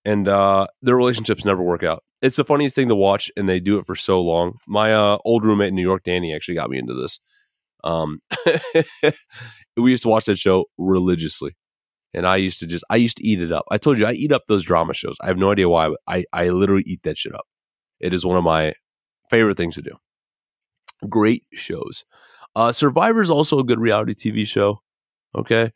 and 0.04 0.26
uh, 0.26 0.66
their 0.82 0.96
relationships 0.96 1.44
never 1.44 1.62
work 1.62 1.82
out. 1.82 2.02
It's 2.22 2.36
the 2.36 2.44
funniest 2.44 2.74
thing 2.74 2.88
to 2.88 2.94
watch, 2.94 3.30
and 3.36 3.48
they 3.48 3.60
do 3.60 3.78
it 3.78 3.86
for 3.86 3.94
so 3.94 4.20
long. 4.20 4.54
My 4.66 4.92
uh, 4.92 5.18
old 5.24 5.44
roommate 5.44 5.68
in 5.68 5.74
New 5.74 5.82
York, 5.82 6.04
Danny, 6.04 6.34
actually 6.34 6.54
got 6.54 6.70
me 6.70 6.78
into 6.78 6.94
this. 6.94 7.20
Um, 7.82 8.18
we 9.76 9.90
used 9.90 10.04
to 10.04 10.08
watch 10.08 10.24
that 10.26 10.38
show 10.38 10.66
religiously, 10.78 11.54
and 12.14 12.26
I 12.26 12.36
used 12.36 12.60
to 12.60 12.66
just 12.66 12.84
I 12.90 12.96
used 12.96 13.16
to 13.18 13.26
eat 13.26 13.42
it 13.42 13.52
up. 13.52 13.64
I 13.70 13.78
told 13.78 13.98
you 13.98 14.06
I 14.06 14.12
eat 14.12 14.32
up 14.32 14.46
those 14.46 14.64
drama 14.64 14.94
shows. 14.94 15.16
I 15.20 15.26
have 15.26 15.38
no 15.38 15.50
idea 15.50 15.68
why, 15.68 15.88
but 15.88 16.00
I 16.06 16.24
I 16.32 16.48
literally 16.50 16.84
eat 16.86 17.02
that 17.02 17.18
shit 17.18 17.34
up. 17.34 17.46
It 18.00 18.14
is 18.14 18.24
one 18.24 18.36
of 18.36 18.44
my 18.44 18.74
favorite 19.30 19.56
things 19.56 19.74
to 19.76 19.82
do 19.82 19.96
great 21.08 21.44
shows. 21.52 22.04
Uh, 22.56 22.72
Survivor 22.72 23.20
is 23.20 23.30
also 23.30 23.58
a 23.58 23.64
good 23.64 23.80
reality 23.80 24.14
TV 24.14 24.46
show. 24.46 24.80
Okay. 25.34 25.72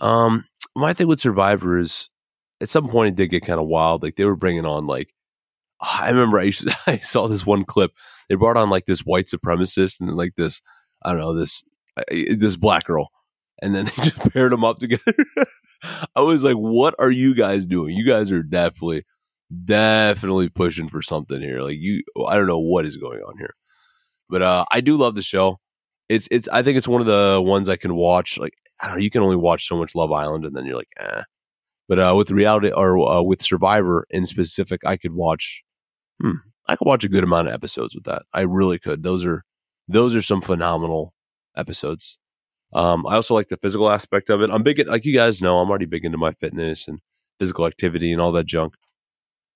Um, 0.00 0.44
my 0.76 0.92
thing 0.92 1.08
with 1.08 1.20
Survivor 1.20 1.78
is 1.78 2.08
at 2.60 2.68
some 2.68 2.88
point 2.88 3.08
it 3.08 3.16
did 3.16 3.28
get 3.28 3.44
kind 3.44 3.60
of 3.60 3.66
wild. 3.66 4.02
Like 4.02 4.16
they 4.16 4.24
were 4.24 4.36
bringing 4.36 4.66
on 4.66 4.86
like, 4.86 5.12
I 5.80 6.08
remember 6.08 6.38
I, 6.38 6.50
to, 6.50 6.76
I 6.86 6.98
saw 6.98 7.26
this 7.26 7.46
one 7.46 7.64
clip. 7.64 7.92
They 8.28 8.36
brought 8.36 8.56
on 8.56 8.70
like 8.70 8.86
this 8.86 9.00
white 9.00 9.26
supremacist 9.26 10.00
and 10.00 10.16
like 10.16 10.36
this, 10.36 10.62
I 11.02 11.10
don't 11.10 11.20
know, 11.20 11.34
this, 11.34 11.64
this 12.08 12.56
black 12.56 12.84
girl. 12.84 13.10
And 13.62 13.74
then 13.74 13.86
they 13.86 13.90
just 14.02 14.18
paired 14.32 14.52
them 14.52 14.64
up 14.64 14.78
together. 14.78 15.14
I 16.16 16.20
was 16.20 16.44
like, 16.44 16.56
what 16.56 16.94
are 16.98 17.10
you 17.10 17.34
guys 17.34 17.66
doing? 17.66 17.96
You 17.96 18.04
guys 18.04 18.30
are 18.32 18.42
definitely, 18.42 19.04
definitely 19.64 20.48
pushing 20.48 20.88
for 20.88 21.02
something 21.02 21.40
here. 21.40 21.60
Like 21.62 21.78
you, 21.78 22.02
I 22.28 22.36
don't 22.36 22.46
know 22.46 22.58
what 22.58 22.84
is 22.84 22.96
going 22.96 23.20
on 23.20 23.36
here. 23.38 23.54
But 24.28 24.42
uh, 24.42 24.64
I 24.70 24.80
do 24.80 24.96
love 24.96 25.16
the 25.16 25.22
show. 25.22 25.58
It's 26.08 26.28
it's 26.30 26.48
I 26.48 26.62
think 26.62 26.78
it's 26.78 26.88
one 26.88 27.00
of 27.00 27.06
the 27.06 27.40
ones 27.42 27.68
I 27.68 27.76
can 27.76 27.94
watch. 27.94 28.38
Like 28.38 28.54
I 28.80 28.86
don't 28.86 28.96
know, 28.96 29.02
you 29.02 29.10
can 29.10 29.22
only 29.22 29.36
watch 29.36 29.66
so 29.66 29.76
much 29.76 29.94
Love 29.94 30.12
Island, 30.12 30.44
and 30.44 30.54
then 30.54 30.66
you're 30.66 30.76
like, 30.76 30.92
eh. 30.98 31.22
But 31.88 31.98
uh, 31.98 32.14
with 32.16 32.30
reality 32.30 32.70
or 32.70 32.98
uh, 32.98 33.22
with 33.22 33.42
Survivor 33.42 34.06
in 34.10 34.24
specific, 34.24 34.82
I 34.86 34.96
could 34.96 35.12
watch. 35.12 35.64
Hmm, 36.22 36.38
I 36.68 36.76
could 36.76 36.86
watch 36.86 37.02
a 37.02 37.08
good 37.08 37.24
amount 37.24 37.48
of 37.48 37.54
episodes 37.54 37.96
with 37.96 38.04
that. 38.04 38.22
I 38.32 38.42
really 38.42 38.78
could. 38.78 39.02
Those 39.02 39.24
are 39.24 39.44
those 39.88 40.14
are 40.14 40.22
some 40.22 40.40
phenomenal 40.40 41.14
episodes. 41.56 42.19
Um, 42.72 43.06
I 43.06 43.14
also 43.14 43.34
like 43.34 43.48
the 43.48 43.56
physical 43.56 43.90
aspect 43.90 44.30
of 44.30 44.42
it. 44.42 44.50
I'm 44.50 44.62
big, 44.62 44.78
at, 44.78 44.88
like 44.88 45.04
you 45.04 45.14
guys 45.14 45.42
know, 45.42 45.58
I'm 45.58 45.68
already 45.68 45.86
big 45.86 46.04
into 46.04 46.18
my 46.18 46.32
fitness 46.32 46.86
and 46.86 47.00
physical 47.38 47.66
activity 47.66 48.12
and 48.12 48.20
all 48.20 48.32
that 48.32 48.46
junk. 48.46 48.74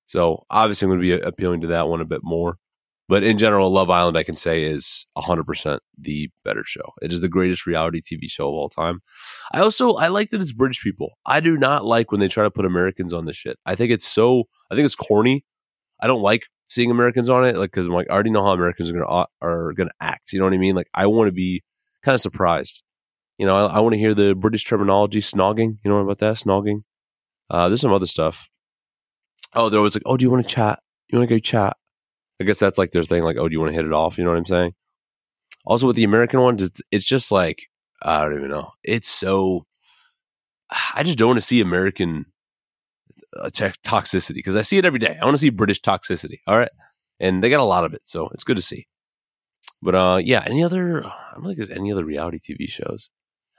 So 0.07 0.45
obviously, 0.51 0.87
I'm 0.87 0.91
going 0.91 1.01
to 1.01 1.19
be 1.19 1.27
appealing 1.27 1.61
to 1.63 1.69
that 1.69 1.89
one 1.89 2.01
a 2.01 2.05
bit 2.05 2.21
more. 2.23 2.59
But 3.07 3.23
in 3.23 3.37
general, 3.37 3.71
Love 3.71 3.91
Island, 3.91 4.17
I 4.17 4.23
can 4.23 4.37
say, 4.37 4.65
is 4.65 5.07
100% 5.19 5.79
the 5.99 6.31
better 6.43 6.65
show. 6.65 6.95
It 7.03 7.13
is 7.13 7.21
the 7.21 7.29
greatest 7.29 7.67
reality 7.67 8.01
TV 8.01 8.31
show 8.31 8.49
of 8.49 8.55
all 8.55 8.71
time. 8.71 9.01
I 9.53 9.61
also, 9.61 9.93
I 9.93 10.09
like 10.09 10.31
that 10.31 10.41
it's 10.41 10.53
British 10.53 10.83
people. 10.83 11.19
I 11.27 11.41
do 11.41 11.59
not 11.59 11.85
like 11.85 12.11
when 12.11 12.21
they 12.21 12.29
try 12.29 12.45
to 12.45 12.51
put 12.51 12.65
Americans 12.65 13.13
on 13.13 13.27
this 13.27 13.37
shit. 13.37 13.59
I 13.67 13.75
think 13.75 13.93
it's 13.93 14.09
so, 14.09 14.45
I 14.71 14.75
think 14.75 14.87
it's 14.87 14.97
corny. 14.97 15.45
I 16.01 16.07
don't 16.07 16.23
like 16.23 16.47
seeing 16.65 16.91
Americans 16.91 17.29
on 17.29 17.45
it, 17.45 17.57
like, 17.57 17.73
cause 17.73 17.87
I'm 17.87 17.93
like, 17.93 18.07
I 18.09 18.15
already 18.15 18.31
know 18.31 18.43
how 18.43 18.53
Americans 18.53 18.91
are 18.91 18.95
going 18.95 19.07
to, 19.07 19.27
are 19.43 19.73
going 19.75 19.89
to 19.89 19.95
act. 20.01 20.33
You 20.33 20.39
know 20.39 20.47
what 20.47 20.55
I 20.55 20.59
mean? 20.59 20.75
Like, 20.75 20.89
I 20.95 21.07
want 21.07 21.29
to 21.29 21.33
be 21.33 21.63
kind 22.03 22.15
of 22.15 22.23
surprised. 22.23 22.84
You 23.39 23.47
know, 23.47 23.57
I, 23.57 23.77
I 23.77 23.81
want 23.81 23.95
to 23.95 23.99
hear 23.99 24.15
the 24.15 24.35
British 24.35 24.65
terminology, 24.65 25.21
snogging. 25.21 25.79
You 25.85 25.91
know 25.91 25.97
what 25.97 26.03
about 26.03 26.19
that? 26.19 26.37
Snogging. 26.37 26.83
Uh, 27.51 27.69
there's 27.69 27.81
some 27.81 27.93
other 27.93 28.07
stuff. 28.07 28.49
Oh, 29.55 29.69
they're 29.69 29.79
always 29.79 29.95
like, 29.95 30.03
oh, 30.07 30.17
do 30.17 30.25
you 30.25 30.31
want 30.31 30.47
to 30.47 30.55
chat? 30.55 30.81
You 31.09 31.19
want 31.19 31.29
to 31.29 31.35
go 31.35 31.39
chat? 31.39 31.77
I 32.41 32.45
guess 32.45 32.59
that's 32.59 32.79
like 32.79 32.91
their 32.91 33.05
thing. 33.05 33.23
Like, 33.23 33.37
oh, 33.39 33.49
do 33.49 33.53
you 33.53 33.61
want 33.61 33.71
to 33.71 33.77
hit 33.77 33.87
it 33.87 33.93
off? 33.93 34.19
You 34.19 34.25
know 34.25 34.31
what 34.31 34.39
I'm 34.39 34.47
saying? 34.47 34.75
Also, 35.65 35.87
with 35.87 35.97
the 35.97 36.05
American 36.05 36.41
ones, 36.41 36.63
it's, 36.63 36.83
it's 36.91 37.05
just 37.05 37.31
like 37.31 37.69
I 38.03 38.23
don't 38.23 38.37
even 38.37 38.51
know. 38.51 38.71
It's 38.83 39.09
so. 39.09 39.67
I 40.95 41.03
just 41.03 41.19
don't 41.19 41.29
want 41.29 41.39
to 41.39 41.47
see 41.47 41.61
American 41.61 42.27
uh, 43.39 43.51
toxicity 43.51 44.35
because 44.35 44.57
I 44.57 44.63
see 44.63 44.79
it 44.79 44.85
every 44.85 44.99
day. 44.99 45.19
I 45.21 45.25
want 45.25 45.35
to 45.35 45.41
see 45.41 45.51
British 45.51 45.81
toxicity. 45.81 46.41
All 46.47 46.59
right, 46.59 46.71
and 47.21 47.43
they 47.43 47.51
got 47.51 47.61
a 47.61 47.65
lot 47.65 47.85
of 47.85 47.95
it, 47.95 48.07
so 48.07 48.29
it's 48.29 48.45
good 48.45 48.57
to 48.57 48.63
see. 48.63 48.87
But 49.83 49.95
uh, 49.95 50.21
yeah, 50.23 50.43
any 50.47 50.63
other? 50.63 51.05
I 51.05 51.35
don't 51.35 51.45
think 51.45 51.57
there's 51.57 51.71
any 51.71 51.93
other 51.93 52.05
reality 52.05 52.39
TV 52.39 52.69
shows. 52.69 53.11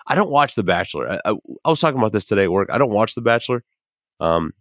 I 0.08 0.16
don't 0.16 0.30
watch 0.30 0.56
The 0.56 0.64
Bachelor. 0.64 1.10
I, 1.10 1.30
I, 1.30 1.36
I 1.66 1.70
was 1.70 1.80
talking 1.80 2.00
about 2.00 2.14
this 2.14 2.26
today 2.26 2.44
at 2.44 2.52
work. 2.52 2.70
I 2.72 2.78
don't 2.78 2.92
watch 2.92 3.16
The 3.16 3.22
Bachelor. 3.22 3.64
Um, 4.20 4.54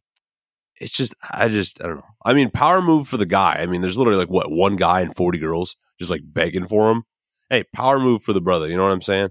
it's 0.77 0.93
just 0.93 1.15
I 1.31 1.49
just 1.49 1.83
I 1.83 1.87
don't 1.87 1.97
know. 1.97 2.07
I 2.25 2.35
mean, 2.35 2.51
power 2.51 2.83
move 2.83 3.09
for 3.09 3.17
the 3.17 3.27
guy. 3.27 3.57
I 3.61 3.67
mean, 3.67 3.81
there's 3.81 3.99
literally 3.99 4.19
like 4.19 4.31
what 4.31 4.51
one 4.51 4.77
guy 4.77 5.01
and 5.01 5.15
forty 5.15 5.39
girls 5.39 5.77
just 5.99 6.11
like 6.11 6.23
begging 6.25 6.67
for 6.67 6.91
him. 6.91 7.05
Hey, 7.51 7.65
power 7.73 8.01
move 8.01 8.23
for 8.23 8.33
the 8.33 8.41
brother. 8.41 8.69
You 8.69 8.77
know 8.77 8.83
what 8.83 8.93
I'm 8.93 9.03
saying? 9.03 9.29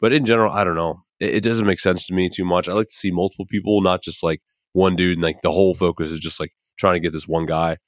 But 0.00 0.12
in 0.12 0.24
general, 0.24 0.52
I 0.52 0.64
don't 0.64 0.74
know. 0.74 1.04
It, 1.20 1.36
it 1.36 1.42
doesn't 1.42 1.66
make 1.66 1.80
sense 1.80 2.06
to 2.06 2.14
me 2.14 2.28
too 2.28 2.44
much. 2.44 2.68
I 2.68 2.72
like 2.72 2.88
to 2.88 2.94
see 2.94 3.10
multiple 3.10 3.46
people, 3.46 3.80
not 3.82 4.02
just 4.02 4.22
like 4.22 4.40
one 4.72 4.96
dude. 4.96 5.16
And 5.16 5.22
like 5.22 5.42
the 5.42 5.52
whole 5.52 5.74
focus 5.74 6.10
is 6.10 6.20
just 6.20 6.40
like 6.40 6.52
trying 6.76 6.94
to 6.94 7.00
get 7.00 7.12
this 7.12 7.28
one 7.28 7.46
guy. 7.46 7.78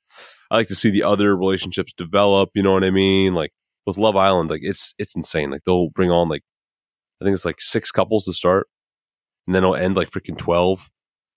I 0.51 0.57
like 0.57 0.69
to 0.69 0.77
see 0.77 0.91
the 0.91 1.03
other 1.03 1.37
relationships 1.37 1.93
develop. 1.93 2.51
You 2.55 2.63
know 2.63 2.73
what 2.73 2.85
I 2.85 2.91
mean? 2.91 3.35
Like 3.35 3.53
with 3.87 3.99
Love 3.99 4.17
Island, 4.17 4.51
like 4.51 4.63
it's 4.63 4.95
it's 4.99 5.17
insane. 5.17 5.51
Like 5.51 5.65
they'll 5.65 5.91
bring 5.91 6.11
on 6.11 6.29
like 6.29 6.43
I 7.21 7.25
think 7.25 7.35
it's 7.35 7.45
like 7.45 7.61
six 7.61 7.91
couples 7.91 8.25
to 8.25 8.33
start, 8.33 8.69
and 9.47 9.55
then 9.55 9.63
it'll 9.63 9.77
end 9.77 9.97
like 9.97 10.11
freaking 10.11 10.39
twelve. 10.39 10.91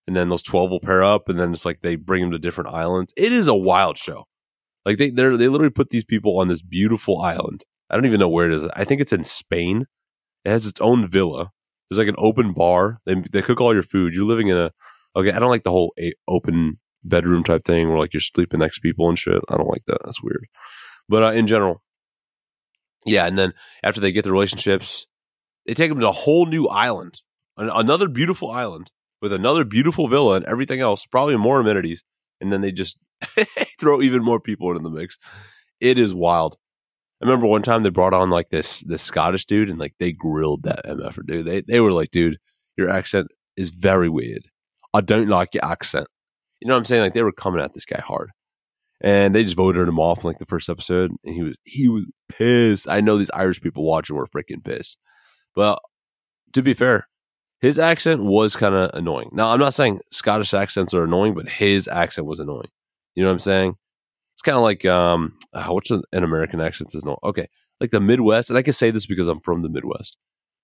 And 0.06 0.16
then 0.16 0.28
those 0.28 0.42
12 0.42 0.70
will 0.70 0.80
pair 0.80 1.04
up 1.04 1.28
and 1.28 1.38
then 1.38 1.52
it's 1.52 1.64
like 1.64 1.80
they 1.80 1.94
bring 1.94 2.22
them 2.22 2.32
to 2.32 2.38
different 2.38 2.70
islands. 2.70 3.12
It 3.16 3.32
is 3.32 3.46
a 3.46 3.54
wild 3.54 3.96
show. 3.96 4.24
Like 4.84 4.98
they 4.98 5.10
they 5.10 5.22
they 5.36 5.46
literally 5.46 5.70
put 5.70 5.90
these 5.90 6.04
people 6.04 6.40
on 6.40 6.48
this 6.48 6.62
beautiful 6.62 7.20
island. 7.22 7.64
I 7.88 7.94
don't 7.94 8.06
even 8.06 8.18
know 8.18 8.28
where 8.28 8.46
it 8.46 8.52
is. 8.52 8.64
I 8.74 8.82
think 8.82 9.00
it's 9.00 9.12
in 9.12 9.22
spain. 9.22 9.86
It 10.44 10.50
has 10.50 10.66
its 10.66 10.80
own 10.80 11.06
villa. 11.06 11.52
There's 11.88 11.98
like 11.98 12.08
an 12.08 12.16
open 12.18 12.52
bar. 12.52 12.98
They, 13.04 13.14
they 13.30 13.42
cook 13.42 13.60
all 13.60 13.74
your 13.74 13.84
food. 13.84 14.12
You're 14.14 14.24
living 14.24 14.48
in 14.48 14.56
a 14.56 14.72
Okay, 15.16 15.32
I 15.32 15.38
don't 15.38 15.50
like 15.50 15.64
the 15.64 15.70
whole 15.70 15.92
a- 15.98 16.14
open 16.28 16.78
bedroom 17.02 17.42
type 17.42 17.62
thing 17.64 17.88
where 17.88 17.98
like 17.98 18.14
you're 18.14 18.20
sleeping 18.20 18.60
next 18.60 18.76
to 18.76 18.80
people 18.80 19.08
and 19.08 19.18
shit. 19.18 19.42
I 19.48 19.56
don't 19.56 19.70
like 19.70 19.84
that. 19.86 19.98
That's 20.04 20.22
weird. 20.22 20.46
But 21.08 21.22
uh, 21.22 21.32
in 21.32 21.46
general, 21.46 21.82
yeah. 23.04 23.26
And 23.26 23.38
then 23.38 23.52
after 23.82 24.00
they 24.00 24.12
get 24.12 24.24
the 24.24 24.32
relationships, 24.32 25.06
they 25.70 25.74
take 25.74 25.88
them 25.88 26.00
to 26.00 26.08
a 26.08 26.12
whole 26.12 26.46
new 26.46 26.66
island, 26.66 27.20
an- 27.56 27.70
another 27.72 28.08
beautiful 28.08 28.50
island 28.50 28.90
with 29.22 29.32
another 29.32 29.64
beautiful 29.64 30.08
villa 30.08 30.34
and 30.34 30.44
everything 30.46 30.80
else, 30.80 31.06
probably 31.06 31.36
more 31.36 31.60
amenities. 31.60 32.02
And 32.40 32.52
then 32.52 32.60
they 32.60 32.72
just 32.72 32.98
throw 33.78 34.02
even 34.02 34.24
more 34.24 34.40
people 34.40 34.72
into 34.72 34.82
the 34.82 34.90
mix. 34.90 35.16
It 35.78 35.96
is 35.96 36.12
wild. 36.12 36.56
I 37.22 37.24
remember 37.24 37.46
one 37.46 37.62
time 37.62 37.84
they 37.84 37.90
brought 37.90 38.14
on 38.14 38.30
like 38.30 38.48
this 38.48 38.80
this 38.80 39.02
Scottish 39.02 39.44
dude 39.44 39.70
and 39.70 39.78
like 39.78 39.94
they 40.00 40.10
grilled 40.10 40.64
that 40.64 40.84
MFer 40.86 41.24
dude. 41.24 41.46
They 41.46 41.60
they 41.60 41.78
were 41.78 41.92
like, 41.92 42.10
dude, 42.10 42.38
your 42.76 42.90
accent 42.90 43.28
is 43.56 43.68
very 43.70 44.08
weird. 44.08 44.42
I 44.92 45.02
don't 45.02 45.28
like 45.28 45.54
your 45.54 45.64
accent. 45.64 46.08
You 46.58 46.66
know 46.66 46.74
what 46.74 46.78
I'm 46.78 46.84
saying? 46.84 47.02
Like 47.02 47.14
they 47.14 47.22
were 47.22 47.30
coming 47.30 47.62
at 47.62 47.74
this 47.74 47.84
guy 47.84 48.00
hard. 48.00 48.32
And 49.00 49.36
they 49.36 49.44
just 49.44 49.54
voted 49.54 49.86
him 49.86 50.00
off 50.00 50.24
in 50.24 50.30
like 50.30 50.38
the 50.38 50.46
first 50.46 50.68
episode. 50.68 51.12
And 51.24 51.32
he 51.32 51.42
was 51.44 51.56
he 51.62 51.88
was 51.88 52.06
pissed. 52.28 52.88
I 52.88 53.00
know 53.00 53.16
these 53.18 53.30
Irish 53.30 53.60
people 53.60 53.84
watching 53.84 54.16
were 54.16 54.26
freaking 54.26 54.64
pissed. 54.64 54.98
But 55.54 55.80
to 56.52 56.62
be 56.62 56.74
fair, 56.74 57.08
his 57.60 57.78
accent 57.78 58.22
was 58.22 58.56
kind 58.56 58.74
of 58.74 58.90
annoying. 58.94 59.30
Now 59.32 59.48
I'm 59.48 59.60
not 59.60 59.74
saying 59.74 60.00
Scottish 60.10 60.54
accents 60.54 60.94
are 60.94 61.04
annoying, 61.04 61.34
but 61.34 61.48
his 61.48 61.88
accent 61.88 62.26
was 62.26 62.40
annoying. 62.40 62.70
You 63.14 63.22
know 63.22 63.28
what 63.28 63.34
I'm 63.34 63.38
saying? 63.40 63.76
It's 64.34 64.42
kind 64.42 64.56
of 64.56 64.62
like 64.62 64.84
um, 64.86 65.36
uh, 65.52 65.66
what's 65.66 65.90
an, 65.90 66.02
an 66.12 66.24
American 66.24 66.60
accent 66.60 66.94
is 66.94 67.04
no 67.04 67.18
okay, 67.22 67.48
like 67.80 67.90
the 67.90 68.00
Midwest, 68.00 68.48
and 68.48 68.58
I 68.58 68.62
can 68.62 68.72
say 68.72 68.90
this 68.90 69.06
because 69.06 69.26
I'm 69.26 69.40
from 69.40 69.62
the 69.62 69.68
Midwest. 69.68 70.16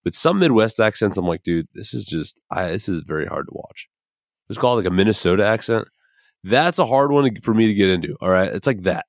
But 0.04 0.14
some 0.14 0.38
Midwest 0.38 0.80
accents, 0.80 1.18
I'm 1.18 1.26
like, 1.26 1.42
dude, 1.42 1.66
this 1.74 1.92
is 1.92 2.06
just 2.06 2.40
I, 2.50 2.68
this 2.68 2.88
is 2.88 3.02
very 3.06 3.26
hard 3.26 3.46
to 3.48 3.52
watch. 3.54 3.88
It's 4.48 4.58
called 4.58 4.78
like 4.78 4.86
a 4.86 4.94
Minnesota 4.94 5.44
accent. 5.44 5.88
That's 6.44 6.78
a 6.78 6.86
hard 6.86 7.10
one 7.10 7.28
for 7.42 7.52
me 7.52 7.66
to 7.66 7.74
get 7.74 7.90
into. 7.90 8.16
All 8.20 8.30
right, 8.30 8.50
it's 8.50 8.66
like 8.66 8.82
that. 8.84 9.04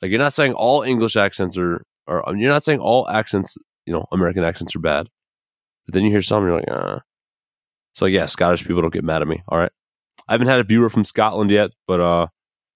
Like 0.00 0.10
you're 0.10 0.20
not 0.20 0.32
saying 0.32 0.52
all 0.52 0.82
English 0.82 1.16
accents 1.16 1.58
are, 1.58 1.82
or 2.06 2.22
you're 2.36 2.52
not 2.52 2.64
saying 2.64 2.80
all 2.80 3.08
accents, 3.08 3.58
you 3.86 3.92
know, 3.92 4.06
American 4.12 4.44
accents 4.44 4.76
are 4.76 4.80
bad. 4.80 5.08
But 5.86 5.94
then 5.94 6.04
you 6.04 6.10
hear 6.10 6.22
some, 6.22 6.44
you're 6.44 6.56
like, 6.56 6.68
ah. 6.70 7.00
So 7.94 8.06
yeah, 8.06 8.26
Scottish 8.26 8.66
people 8.66 8.82
don't 8.82 8.92
get 8.92 9.04
mad 9.04 9.22
at 9.22 9.28
me. 9.28 9.42
All 9.48 9.58
right, 9.58 9.72
I 10.28 10.32
haven't 10.34 10.48
had 10.48 10.60
a 10.60 10.64
viewer 10.64 10.90
from 10.90 11.04
Scotland 11.04 11.50
yet, 11.50 11.72
but 11.86 12.00
uh, 12.00 12.26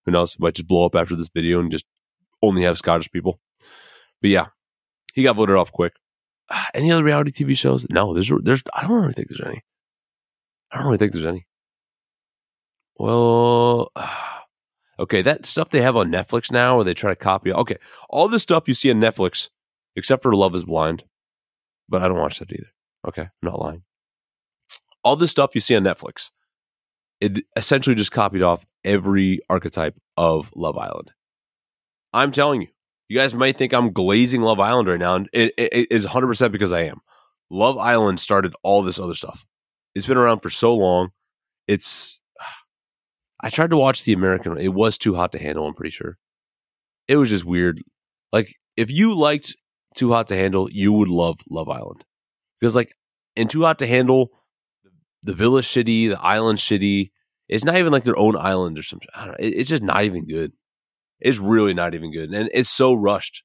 who 0.06 0.12
knows? 0.12 0.34
It 0.34 0.40
might 0.40 0.54
just 0.54 0.68
blow 0.68 0.86
up 0.86 0.94
after 0.94 1.14
this 1.16 1.28
video 1.28 1.60
and 1.60 1.70
just 1.70 1.84
only 2.42 2.62
have 2.62 2.78
Scottish 2.78 3.10
people. 3.10 3.38
But 4.22 4.30
yeah, 4.30 4.46
he 5.14 5.22
got 5.22 5.36
voted 5.36 5.56
off 5.56 5.72
quick. 5.72 5.94
Uh, 6.48 6.64
any 6.74 6.90
other 6.90 7.04
reality 7.04 7.30
TV 7.32 7.56
shows? 7.56 7.86
No, 7.90 8.14
there's 8.14 8.32
there's 8.42 8.62
I 8.74 8.82
don't 8.82 9.00
really 9.00 9.12
think 9.12 9.28
there's 9.28 9.46
any. 9.46 9.62
I 10.70 10.76
don't 10.78 10.86
really 10.86 10.98
think 10.98 11.12
there's 11.12 11.26
any. 11.26 11.46
Well, 12.96 13.92
okay, 14.98 15.22
that 15.22 15.46
stuff 15.46 15.70
they 15.70 15.82
have 15.82 15.96
on 15.96 16.10
Netflix 16.12 16.50
now, 16.50 16.76
where 16.76 16.84
they 16.84 16.94
try 16.94 17.10
to 17.10 17.16
copy. 17.16 17.52
Okay, 17.52 17.76
all 18.08 18.28
this 18.28 18.42
stuff 18.42 18.68
you 18.68 18.74
see 18.74 18.90
on 18.90 19.00
Netflix, 19.00 19.48
except 19.96 20.22
for 20.22 20.34
Love 20.34 20.54
Is 20.54 20.64
Blind, 20.64 21.04
but 21.88 22.02
I 22.02 22.08
don't 22.08 22.18
watch 22.18 22.38
that 22.38 22.52
either. 22.52 22.70
Okay, 23.06 23.22
I'm 23.22 23.30
not 23.42 23.58
lying. 23.58 23.82
All 25.02 25.16
this 25.16 25.30
stuff 25.30 25.54
you 25.54 25.60
see 25.60 25.76
on 25.76 25.82
Netflix, 25.82 26.30
it 27.20 27.44
essentially 27.56 27.96
just 27.96 28.12
copied 28.12 28.42
off 28.42 28.64
every 28.84 29.40
archetype 29.48 29.96
of 30.16 30.50
Love 30.54 30.76
Island. 30.76 31.12
I'm 32.12 32.32
telling 32.32 32.62
you, 32.62 32.68
you 33.08 33.16
guys 33.16 33.34
might 33.34 33.56
think 33.56 33.72
I'm 33.72 33.92
glazing 33.92 34.42
Love 34.42 34.60
Island 34.60 34.88
right 34.88 34.98
now, 34.98 35.16
and 35.16 35.28
it, 35.32 35.52
it, 35.56 35.72
it 35.72 35.88
is 35.90 36.06
100% 36.06 36.52
because 36.52 36.72
I 36.72 36.82
am. 36.82 37.00
Love 37.50 37.78
Island 37.78 38.20
started 38.20 38.54
all 38.62 38.82
this 38.82 38.98
other 38.98 39.14
stuff. 39.14 39.44
It's 39.94 40.06
been 40.06 40.16
around 40.16 40.40
for 40.40 40.50
so 40.50 40.74
long. 40.74 41.10
It's. 41.66 42.20
I 43.42 43.48
tried 43.48 43.70
to 43.70 43.76
watch 43.76 44.04
the 44.04 44.12
American. 44.12 44.58
It 44.58 44.74
was 44.74 44.98
too 44.98 45.14
hot 45.14 45.32
to 45.32 45.38
handle. 45.38 45.66
I'm 45.66 45.74
pretty 45.74 45.90
sure. 45.90 46.18
It 47.08 47.16
was 47.16 47.30
just 47.30 47.44
weird. 47.44 47.80
Like 48.32 48.54
if 48.76 48.90
you 48.90 49.14
liked 49.14 49.56
Too 49.94 50.12
Hot 50.12 50.28
to 50.28 50.36
Handle, 50.36 50.70
you 50.70 50.92
would 50.92 51.08
love 51.08 51.40
Love 51.50 51.68
Island 51.68 52.04
because 52.60 52.76
like 52.76 52.94
in 53.36 53.48
Too 53.48 53.62
Hot 53.62 53.78
to 53.78 53.86
Handle, 53.86 54.30
the 55.22 55.34
villa 55.34 55.62
shitty, 55.62 56.08
the 56.08 56.20
island 56.20 56.58
shitty. 56.58 57.10
It's 57.48 57.64
not 57.64 57.76
even 57.76 57.92
like 57.92 58.04
their 58.04 58.18
own 58.18 58.36
island 58.36 58.78
or 58.78 58.82
something. 58.82 59.08
I 59.14 59.24
don't 59.24 59.30
know. 59.32 59.46
It, 59.46 59.54
it's 59.54 59.70
just 59.70 59.82
not 59.82 60.04
even 60.04 60.26
good. 60.26 60.52
It's 61.18 61.38
really 61.38 61.74
not 61.74 61.94
even 61.94 62.12
good, 62.12 62.30
and 62.32 62.48
it's 62.54 62.70
so 62.70 62.94
rushed. 62.94 63.42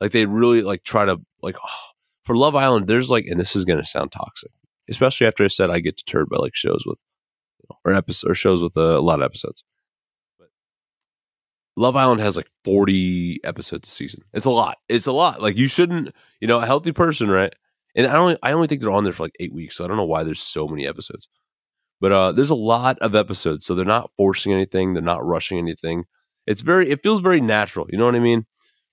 Like 0.00 0.12
they 0.12 0.26
really 0.26 0.62
like 0.62 0.84
try 0.84 1.04
to 1.04 1.20
like 1.42 1.56
oh, 1.62 1.90
for 2.24 2.36
Love 2.36 2.54
Island. 2.54 2.86
There's 2.86 3.10
like, 3.10 3.26
and 3.26 3.38
this 3.38 3.56
is 3.56 3.64
gonna 3.64 3.84
sound 3.84 4.12
toxic, 4.12 4.50
especially 4.88 5.26
after 5.26 5.44
I 5.44 5.48
said 5.48 5.70
I 5.70 5.80
get 5.80 5.96
deterred 5.96 6.28
by 6.28 6.38
like 6.38 6.54
shows 6.54 6.84
with 6.86 7.00
or 7.84 7.92
episodes 7.92 8.30
or 8.30 8.34
shows 8.34 8.62
with 8.62 8.76
a, 8.76 8.98
a 8.98 9.00
lot 9.00 9.20
of 9.20 9.24
episodes. 9.24 9.64
But 10.38 10.48
Love 11.76 11.96
Island 11.96 12.20
has 12.20 12.36
like 12.36 12.48
40 12.64 13.40
episodes 13.44 13.88
a 13.88 13.90
season. 13.90 14.22
It's 14.32 14.46
a 14.46 14.50
lot. 14.50 14.78
It's 14.88 15.06
a 15.06 15.12
lot. 15.12 15.42
Like 15.42 15.56
you 15.56 15.68
shouldn't, 15.68 16.14
you 16.40 16.48
know, 16.48 16.60
a 16.60 16.66
healthy 16.66 16.92
person, 16.92 17.28
right? 17.28 17.52
And 17.94 18.06
I 18.06 18.16
only 18.16 18.36
I 18.42 18.52
only 18.52 18.68
think 18.68 18.80
they're 18.80 18.90
on 18.90 19.04
there 19.04 19.12
for 19.12 19.24
like 19.24 19.36
eight 19.40 19.52
weeks, 19.52 19.76
so 19.76 19.84
I 19.84 19.88
don't 19.88 19.96
know 19.96 20.04
why 20.04 20.22
there's 20.22 20.42
so 20.42 20.68
many 20.68 20.86
episodes. 20.86 21.28
But 22.00 22.12
uh, 22.12 22.32
there's 22.32 22.50
a 22.50 22.54
lot 22.54 22.98
of 23.00 23.14
episodes, 23.16 23.64
so 23.64 23.74
they're 23.74 23.84
not 23.84 24.10
forcing 24.16 24.52
anything, 24.52 24.94
they're 24.94 25.02
not 25.02 25.24
rushing 25.24 25.58
anything. 25.58 26.04
It's 26.46 26.62
very, 26.62 26.88
it 26.90 27.02
feels 27.02 27.20
very 27.20 27.40
natural. 27.40 27.86
You 27.90 27.98
know 27.98 28.06
what 28.06 28.14
I 28.14 28.20
mean? 28.20 28.46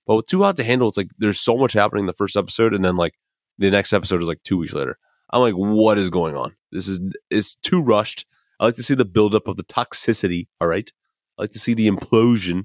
But 0.06 0.16
with 0.16 0.26
Too 0.26 0.42
Hot 0.42 0.56
to 0.56 0.64
Handle, 0.64 0.88
it's 0.88 0.96
like 0.96 1.10
there's 1.18 1.40
so 1.40 1.56
much 1.56 1.72
happening 1.72 2.02
in 2.02 2.06
the 2.06 2.12
first 2.12 2.36
episode, 2.36 2.74
and 2.74 2.84
then 2.84 2.96
like 2.96 3.14
the 3.58 3.70
next 3.70 3.92
episode 3.92 4.22
is 4.22 4.28
like 4.28 4.42
two 4.42 4.58
weeks 4.58 4.74
later. 4.74 4.98
I'm 5.30 5.40
like, 5.40 5.54
what 5.54 5.98
is 5.98 6.10
going 6.10 6.36
on? 6.36 6.54
This 6.72 6.88
is 6.88 7.00
it's 7.30 7.56
too 7.56 7.82
rushed. 7.82 8.26
I 8.60 8.66
like 8.66 8.76
to 8.76 8.82
see 8.82 8.94
the 8.94 9.04
buildup 9.04 9.48
of 9.48 9.56
the 9.56 9.64
toxicity. 9.64 10.46
All 10.60 10.68
right, 10.68 10.90
I 11.38 11.42
like 11.42 11.52
to 11.52 11.58
see 11.58 11.74
the 11.74 11.88
implosion. 11.88 12.64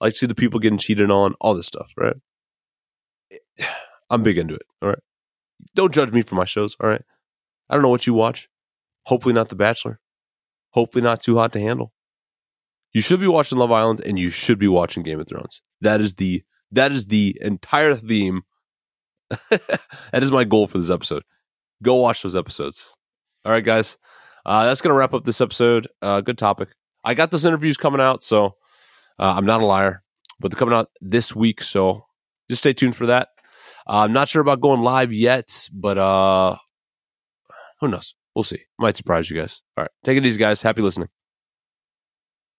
I 0.00 0.06
like 0.06 0.14
to 0.14 0.18
see 0.18 0.26
the 0.26 0.34
people 0.34 0.60
getting 0.60 0.78
cheated 0.78 1.10
on, 1.10 1.34
all 1.40 1.54
this 1.54 1.66
stuff. 1.66 1.92
Right? 1.96 2.16
I'm 4.10 4.22
big 4.22 4.38
into 4.38 4.54
it. 4.54 4.62
All 4.82 4.88
right. 4.90 4.98
Don't 5.74 5.94
judge 5.94 6.12
me 6.12 6.22
for 6.22 6.34
my 6.34 6.44
shows. 6.44 6.76
All 6.80 6.88
right. 6.88 7.02
I 7.68 7.74
don't 7.74 7.82
know 7.82 7.88
what 7.88 8.06
you 8.06 8.14
watch. 8.14 8.48
Hopefully 9.04 9.34
not 9.34 9.48
The 9.48 9.56
Bachelor. 9.56 10.00
Hopefully 10.70 11.02
not 11.02 11.22
Too 11.22 11.36
Hot 11.36 11.52
to 11.52 11.60
Handle. 11.60 11.92
You 12.92 13.02
should 13.02 13.20
be 13.20 13.26
watching 13.26 13.58
Love 13.58 13.72
Island 13.72 14.00
and 14.00 14.18
you 14.18 14.30
should 14.30 14.58
be 14.58 14.68
watching 14.68 15.02
Game 15.02 15.20
of 15.20 15.28
Thrones. 15.28 15.62
That 15.80 16.00
is 16.00 16.14
the 16.14 16.42
that 16.72 16.92
is 16.92 17.06
the 17.06 17.36
entire 17.40 17.94
theme. 17.94 18.42
that 19.50 20.22
is 20.22 20.32
my 20.32 20.44
goal 20.44 20.66
for 20.66 20.78
this 20.78 20.90
episode. 20.90 21.22
Go 21.82 21.96
watch 21.96 22.22
those 22.22 22.36
episodes. 22.36 22.88
All 23.44 23.52
right, 23.52 23.64
guys. 23.64 23.98
Uh, 24.44 24.64
that's 24.64 24.80
gonna 24.80 24.94
wrap 24.94 25.14
up 25.14 25.24
this 25.24 25.40
episode. 25.40 25.88
Uh, 26.00 26.20
good 26.20 26.38
topic. 26.38 26.70
I 27.04 27.14
got 27.14 27.30
those 27.30 27.44
interviews 27.44 27.76
coming 27.76 28.00
out, 28.00 28.22
so 28.22 28.56
uh, 29.18 29.34
I'm 29.36 29.46
not 29.46 29.60
a 29.60 29.66
liar, 29.66 30.02
but 30.40 30.50
they're 30.50 30.58
coming 30.58 30.74
out 30.74 30.88
this 31.00 31.34
week. 31.34 31.62
So 31.62 32.06
just 32.48 32.62
stay 32.62 32.72
tuned 32.72 32.96
for 32.96 33.06
that. 33.06 33.28
Uh, 33.88 33.98
I'm 34.00 34.12
not 34.12 34.28
sure 34.28 34.42
about 34.42 34.60
going 34.60 34.82
live 34.82 35.12
yet, 35.12 35.68
but 35.72 35.96
uh, 35.98 36.56
who 37.80 37.88
knows? 37.88 38.14
We'll 38.34 38.42
see. 38.42 38.62
Might 38.78 38.96
surprise 38.96 39.30
you 39.30 39.40
guys. 39.40 39.62
All 39.76 39.84
right. 39.84 39.90
Take 40.04 40.18
it 40.18 40.26
easy, 40.26 40.38
guys. 40.38 40.60
Happy 40.60 40.82
listening. 40.82 41.08